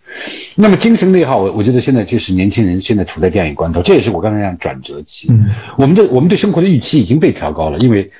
[0.56, 5.28] 那么精神内耗，我我觉得现在就是年轻人现在处在这样一个关头，这也是我刚才讲转折期。
[5.30, 8.10] 嗯，我们的我们对生活的预期已经被调高了，因为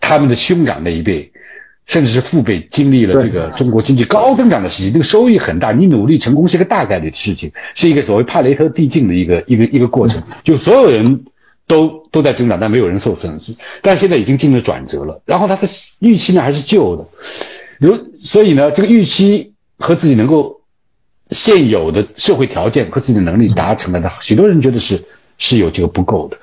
[0.00, 1.32] 他们的兄长那一辈，
[1.84, 11.26] 甚至是父辈经历了这个中国经济高增长的时期，这个收益很大，你努力成功是一个大概率的事情，是一个所谓帕雷特递进的一个一个一个过程，就所有人
[11.66, 13.54] 都都在增长，但没有人受损失。
[13.82, 15.68] 但现在已经进入转折了，然后他的
[15.98, 17.06] 预期呢还是旧的。
[17.78, 20.62] 如所以呢，这个预期和自己能够
[21.30, 25.04] 现有的社会条件和自己的能力达成了的，许多人觉得是
[25.38, 26.36] 是有这个不够的，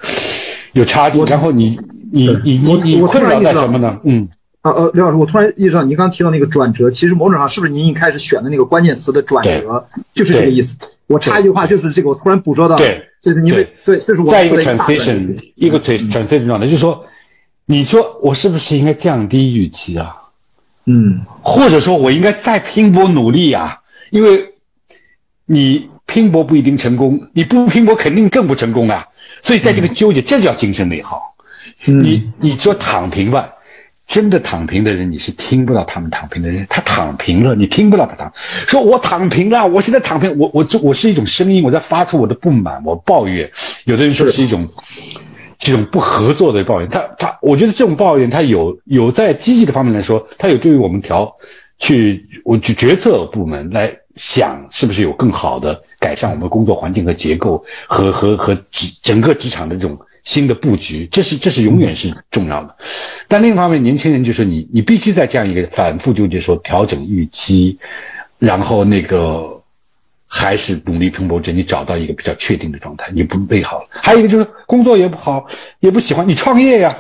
[0.73, 1.23] 有差距。
[1.25, 1.79] 然后你
[2.11, 3.99] 你你你你困扰在什么呢？
[4.03, 4.27] 嗯
[4.61, 10.77] 啊呃，刘老师，我突然意识到，您刚刚提到那个转折，其实某种上是不是您一开始选的那个关键词的转折就是这个意思？
[11.07, 17.05] 我插一句话，就是这个，我突然捕捉到，对，就是您对对，这是我在一个 transition 一个 transition 状态，就是说，
[17.65, 20.18] 你说我是不是应该降低预期啊？
[20.91, 24.55] 嗯，或者说我应该再拼搏努力啊，因为
[25.45, 29.09] 你拼搏不一定成功，你不拼搏肯定更不成功啊。
[29.43, 31.35] 所以在这个纠结，这叫精神内耗。
[31.85, 33.53] 你你说躺平吧，
[34.07, 38.33] 真的躺平的人，你是听不到他们躺平的人，他躺平了，你听不到他躺。
[38.35, 43.51] 说我躺平了，我现在躺平，我我我是一种声音，我在发出我的不满，我抱怨。
[43.85, 44.69] 有的人说是一种。
[45.59, 51.35] 这种不合作的抱怨，他他，我觉得这种抱怨，他有有在积极的方面来说，它有助于我们调
[51.77, 62.77] 去我去决策部门来想，是不是有更好的改善我们工作环境和结构和和和职整个职场的这种新的布局，这是这是永远是重要的。
[63.27, 67.79] 但另一方面，年轻人就是你你必须在这样一个反复纠结说调整预期，
[68.39, 69.58] 然后那个。
[70.31, 73.87] 还是努力拼搏着，你找到一个比较确定的状态，你不备好了。
[73.89, 75.47] 还有一个就是工作也不好，
[75.79, 76.97] 也不喜欢，你创业呀，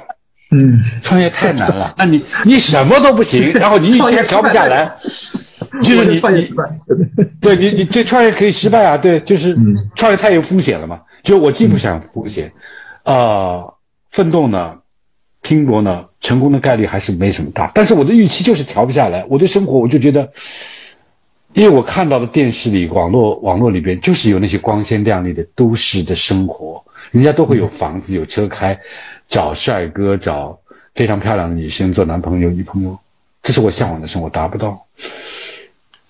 [0.49, 1.93] 嗯，创业太难了。
[1.99, 4.95] 那你你什么都不行，然后你预期调不下来，
[5.83, 9.55] 就是你你对你你这创业可以失败啊，对，就是
[9.95, 11.01] 创业太有风险了嘛。
[11.21, 12.53] 就是我既不想风险，
[13.03, 13.75] 啊，
[14.09, 14.77] 奋斗呢，
[15.43, 20.31] 拼搏呢，成功的概率还是没什么大，但是我的预期就是调不下来，我的生活我就觉得。
[21.53, 28.79] 因为我看到的电视里、网络网络里边，就是有那些光鲜亮丽的都市的生活，人家都会有房子、有车开，
[29.27, 30.59] 找帅哥、找
[30.93, 32.99] 非常漂亮的女生做男朋友、女朋友，
[33.41, 34.85] 这是我向往的生活，达不到。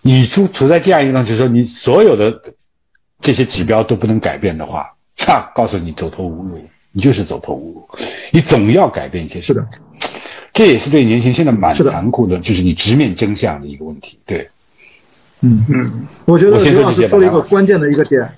[0.01, 2.41] 你处处在这样一个，就是说你所有的
[3.21, 6.61] 这些指标都不能改变的话，哈，告诉你走投无路，
[6.91, 7.89] 你就是走投无路，
[8.31, 9.39] 你总要改变一些。
[9.39, 9.65] 是的，
[10.53, 14.19] 这也是对年轻人现在蛮残酷的，就是你直面真相的一个问题。
[14.25, 14.49] 对。
[15.41, 18.29] 嗯嗯，我觉得刘老师说了一个关键的一个点，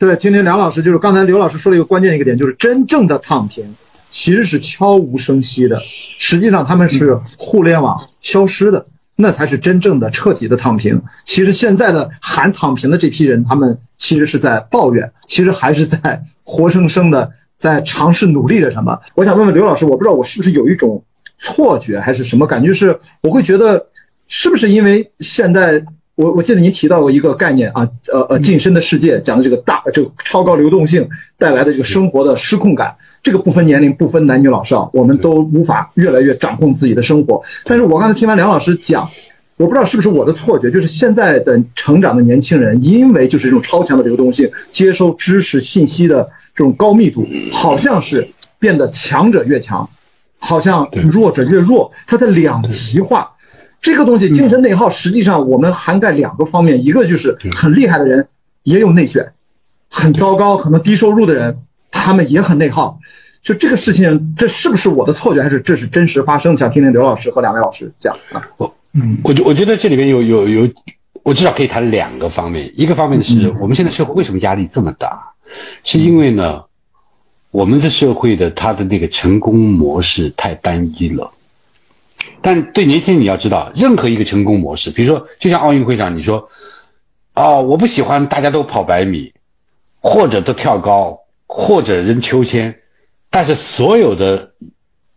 [0.00, 3.64] 对，听听梁老师，就是刚才刘老师说了一个关键一个点，就是真正的躺平
[4.10, 5.80] 其实是悄无声息的，
[6.18, 11.00] 实际上他们是互联网消失的，那才是真正的彻底的躺平。
[11.22, 19.00] 其实现在的喊躺平的这批人，他们其实是在抱怨，其实还是在活生生的在尝试努力着什么。
[19.14, 21.00] 我想问问刘老师，我不知道我是不是有一种
[21.38, 23.86] 错觉还是什么感觉，是我会觉得
[24.26, 25.80] 是不是因为现在。
[26.16, 31.08] 我我记得您提到过一个概念啊，呃呃，晋升的世界讲的这个大这个超高流动性
[31.38, 37.42] 带来的这个生活的失控感，这个不分年龄不分男女老少，我们都无法越来越掌控自己的生活。
[37.64, 39.10] 但是我刚才听完梁老师讲，
[39.56, 48.28] 我不知道是不是我的错觉，就是现在的成长的年轻人，因为就是这种超强的流动性，接收知识信息的这种高密度，好像是
[48.60, 49.90] 变得强者越强，
[50.38, 53.32] 好像弱者越弱，它的两极化。
[53.84, 58.28] 这个东西精神内耗，实际上我们涵盖两个方面，一个就是很厉害的人
[58.62, 59.34] 也有内卷，
[59.90, 61.58] 很糟糕，可能低收入的人
[61.90, 62.98] 他们也很内耗。
[63.42, 66.56] 就这个事情，这是不是我的错觉，还是这是真实发生？
[66.56, 68.40] 想听听刘老师和两位老师讲啊。
[68.56, 70.70] 我嗯，我觉我觉得这里面有有有，
[71.22, 72.72] 我至少可以谈两个方面。
[72.76, 75.34] 一个方面是我们现在社会为什么压力这么大，
[75.82, 76.62] 是因为呢，
[77.50, 81.32] 我们的社会的它的那个成功模式太单一了。
[82.42, 86.50] 但对年轻人，你要知道，任何一个成功模式，比如说，就像奥运会上，你说，
[87.34, 89.32] 哦，我不喜欢大家都跑百米，
[90.00, 92.80] 或者都跳高，或者扔秋千，
[93.30, 94.52] 但是所有的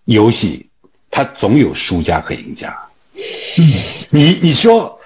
[0.05, 0.69] 游戏，
[1.11, 2.87] 它总有输家和赢家。
[3.13, 3.73] 嗯，
[4.09, 4.96] 你你说。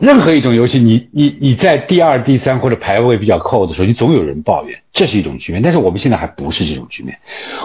[0.00, 5.62] 任何一种游戏，你你你在第二、第三或者排位比较靠后的时候，你总有人抱怨，这是一种局面。
[5.62, 7.18] 但是我们现在还不是这种局面，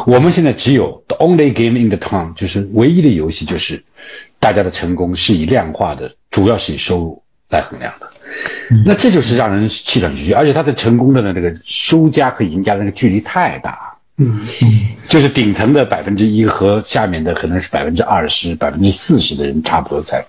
[0.05, 3.83] 我们现在只有 the only game in the town，就是唯一的游戏，就是
[4.39, 8.09] 大家的成功是以量化的，主要是以收入来衡量的。
[8.85, 13.97] 那这就是让人气喘吁吁，而且他的成功的呢，那个输家和赢家的那个距离太大。
[14.17, 20.25] 嗯嗯，就是顶层的百分之一和下面的可能是百分之二十、百分之四十的人差不多才，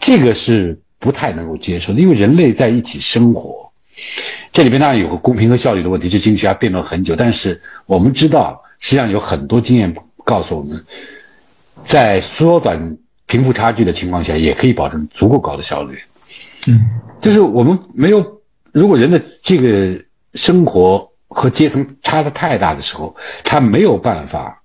[0.00, 0.80] 这个是。
[0.98, 3.72] 不太能够接受，因为人类在一起生活，
[4.52, 7.14] 这里边当然有个公平和效率的问题，这经济学家辩论很久。
[7.16, 10.84] 但是我们知道，实际上有很多经验告诉我们，
[11.84, 15.98] 在缩短贫富差距的情况下，也可以保证足够高的效率。
[16.66, 18.40] 嗯，就是我们没有，
[18.72, 24.62] 如果人的这个生活和阶层差的太大的时候，他没有办法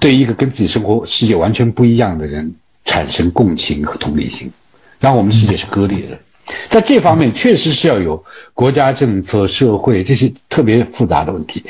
[0.00, 4.50] 对一个跟自己生活世界完全不一样的人产生共情和同理心。
[4.98, 6.20] 然后我们世界是割裂的，
[6.68, 8.24] 在这方面确实是要有
[8.54, 11.64] 国家政策、社会这些特别复杂的问题。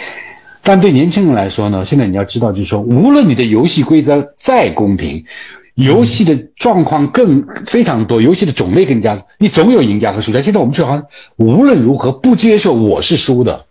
[0.62, 5.24] 但对年轻人来说呢，现在你要知道，就是说，无论你的游戏规则再公平，
[5.74, 10.40] 游戏的状况更非常多，游戏的种类更加，你总有赢家和输家。
[10.40, 11.06] 现在我们最好像
[11.36, 13.66] 无论如何不接受我是输的，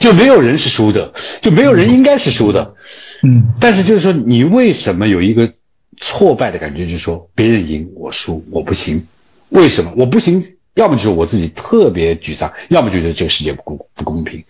[0.00, 2.74] 就没有人是输的，就没有人应该是输的。
[3.22, 5.52] 嗯，但是就是说，你为什么有一个？
[6.00, 9.06] 挫败的感觉就是说，别人赢我输，我不行。
[9.48, 10.54] 为什么我不行？
[10.74, 14.44] 要么就是我自己特别沮丧，要么觉得这个世界不公不公平。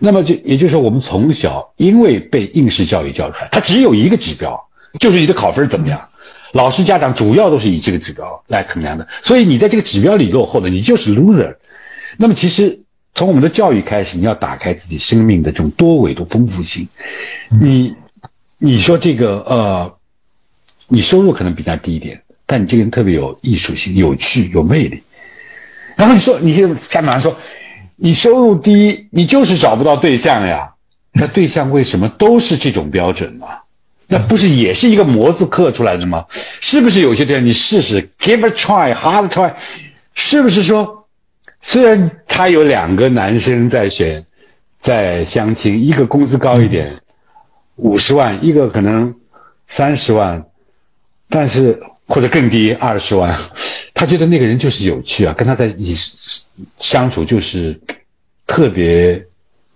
[0.00, 4.68] 那么就也就是说，我们从小因为被应试教育教出来，它只有一个指标，
[5.00, 6.10] 就是你的考分怎么样。
[6.52, 9.08] 老师、家长主要都是以这个指标来衡量的。
[9.22, 11.56] 所以你在这个指标里落后的，你就是 loser。
[12.18, 12.82] 那么其实
[13.14, 16.88] 从我们的教育开始，你要打开自己生命的这种多维度丰富性。
[17.48, 17.94] 你
[18.58, 19.96] 你说这个呃。
[20.92, 25.02] 你收入可能比他低一点，但你这个人特别有艺术性、有趣、有魅力。
[25.96, 27.38] 然后你说，你就下面说，
[27.96, 30.74] 你收入低，你就是找不到对象呀？
[31.10, 33.46] 那对象为什么都是这种标准呢？
[34.06, 36.26] 那不是也是一个模子刻出来的吗？
[36.60, 39.54] 是不是有些对象你试试，give a try，hard try，
[40.12, 41.08] 是不是说，
[41.62, 44.26] 虽然他有两个男生在选，
[44.78, 47.00] 在相亲，一个工资高一点，
[47.76, 49.14] 五十万，一个可能
[49.66, 50.44] 三十万。
[51.32, 53.36] 但是或者更低二十万，
[53.94, 56.44] 他觉得那个人就是有趣啊，跟他在一起
[56.76, 57.80] 相处就是
[58.46, 59.24] 特别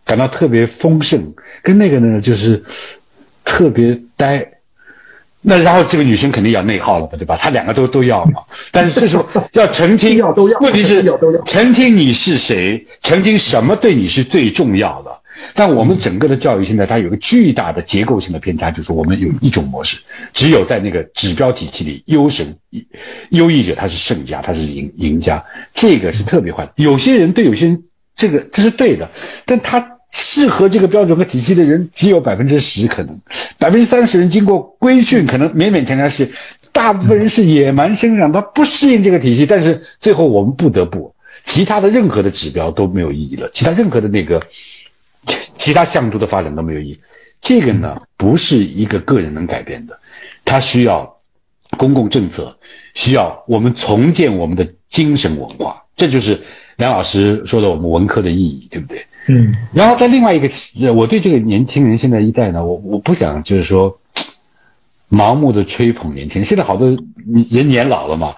[0.04, 2.64] 感到特别丰盛，跟那个呢就是
[3.44, 4.52] 特别呆。
[5.40, 7.36] 那然后这个女生肯定要内耗了吧，对吧？
[7.36, 8.42] 他两个都都要嘛。
[8.72, 11.04] 但是这时候要澄清， 要都要问题是
[11.46, 15.20] 澄清你是谁，澄清什么对你是最重要的。
[15.54, 22.56] 但我们整个的教育现在它有个巨大的结构性的偏差，就是我们有一种模式，只有在那个指标体系里，优胜
[23.30, 26.72] 优异者他是胜家，他是赢赢家，这个是特别坏。
[26.76, 27.84] 有些人对有些人
[28.14, 29.10] 这个这是对的，
[29.44, 33.20] 但他适合这个标准和体系的人只有百分之十，可能
[33.58, 36.30] 百分之三十人经过规训，可能勉勉强强是，
[36.72, 41.14] 大部分人是野蛮生长，他不适应这个体系，但是最后我们不得不。
[41.44, 44.42] 其他的任何的指标都没有意义了，其他任何的那个
[45.56, 47.00] 其他向度的发展都没有意义。
[47.40, 50.00] 这个呢，不是一个个人能改变的，
[50.44, 51.18] 它需要
[51.76, 52.58] 公共政策，
[52.94, 55.84] 需要我们重建我们的精神文化。
[55.96, 56.40] 这就是
[56.76, 59.06] 梁老师说的我们文科的意义，对不对？
[59.28, 59.54] 嗯。
[59.72, 60.48] 然后在另外一个，
[60.94, 63.98] 我对这个年轻人现在一代呢，我我不想就是说
[65.10, 66.46] 盲目的吹捧年轻人。
[66.46, 68.34] 现在好多人年老了嘛。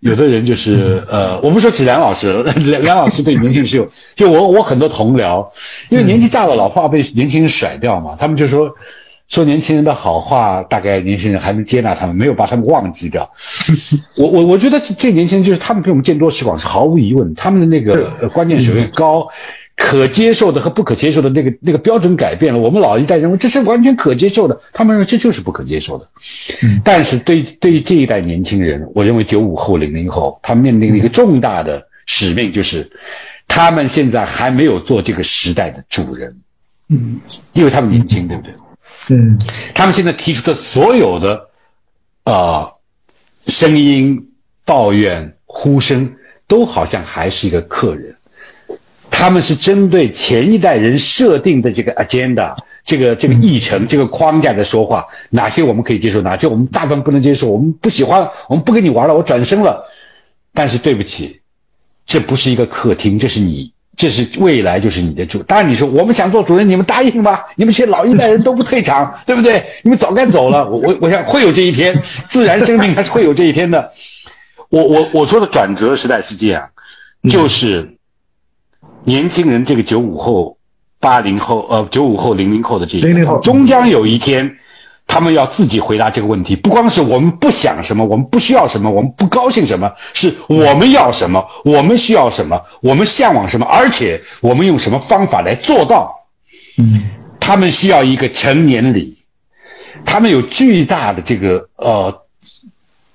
[0.00, 5.48] 有的人就是呃，我不说起梁老师， 梁梁老师对年轻人是有，就我我很多同僚，
[5.90, 8.76] 因为年纪大了，老话被年轻人甩掉嘛，他们就说
[9.26, 13.30] 说年轻人的好话，大概年轻人还能接纳他们，没有把他们忘记掉。
[14.16, 19.28] 我我我觉得这年轻人就是他们比我们见多识广是毫无疑问，他们的那个观念水平高。
[19.78, 26.08] 可接受的和不可接受的那个那个标准改变了，我们老一代认为这是完全可接受的，他们认为这就是不可接受的。
[26.60, 32.90] 嗯，但是对对于这一代年轻人，我认为九五后、零零后，他们面临了一个重大的使命，就是
[33.46, 36.40] 他们现在还没有做这个时代的主人。
[36.88, 37.20] 嗯，
[37.52, 38.52] 因为他们年轻，对不对？
[39.10, 39.38] 嗯，
[39.74, 41.48] 他们现在提出的所有的
[42.24, 42.72] 啊
[43.46, 44.32] 声音、
[44.64, 46.16] 抱怨、呼声，
[46.46, 48.16] 都好像还是一个客人。
[49.10, 55.06] 他们是针对前一代人设定的这个 agenda，这个这个议程、这个框架在说话。
[55.30, 59.86] 哪些我们可以接受，哪些我们大部分不能接受，我们不喜欢，我们不跟你玩了，我转身了。
[60.54, 61.40] 但是对不起，
[62.06, 65.42] 这不是一个客厅，这是你，这是未来，就是你的主。
[65.42, 67.40] 当然你说我们想做主人，你们答应吗？
[67.56, 69.64] 你们这些老一代人都不退场， 对不对？
[69.82, 70.70] 你们早该走了。
[70.70, 73.92] 我我我想会有这一天，自然生命还是会有这一天的。
[74.70, 76.70] 我我我说的转折时代是这样，
[77.28, 77.97] 就是。
[79.08, 80.58] 年轻人，这个九五后、
[81.00, 84.58] 八零后，呃，九五后、零零后的这零零后，终将有一天，
[85.06, 86.56] 他们要自己回答这个问题。
[86.56, 96.26] 不光是我们不想什么，我们不需要什么，我们不高兴什么，是我们要什么，我们需要什么，我们向往什么，而且我们用什么方法来做到。
[96.76, 97.08] 嗯，
[97.40, 99.16] 他们需要一个成年礼，
[100.04, 102.24] 他们有巨大的这个呃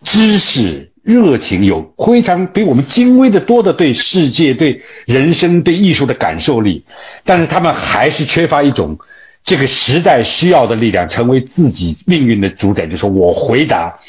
[0.02, 0.90] 知识。
[1.04, 6.86] 热情有非常比我们精微的多的对世界、对人生、对艺术的感受力，
[7.26, 9.00] 但是他们还是缺乏一种
[9.44, 12.88] 这个时代需要的力量，成为自己命运的主宰。
[12.88, 14.00] 就说我回答，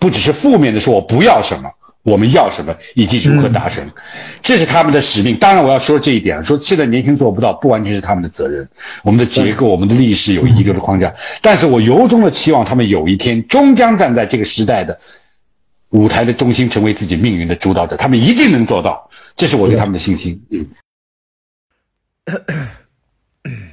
[0.00, 1.70] 不只是负面的说，我不要什么，
[2.02, 3.88] 我们要什么，以及如何达成，
[4.42, 5.36] 这是他们的使命。
[5.36, 8.68] 当然，我要说这一点，说现在年轻做不到，不完全是他们的责任。
[9.04, 14.98] 我们的结构、我们的历史有遗留的框架，但是我由衷的期望他们有一天终将站在这个时代的。
[15.90, 20.44] 舞台的中心，成为自己命运的主导者，他们一定能做到，这是我对他们的信心。
[20.50, 20.66] 嗯。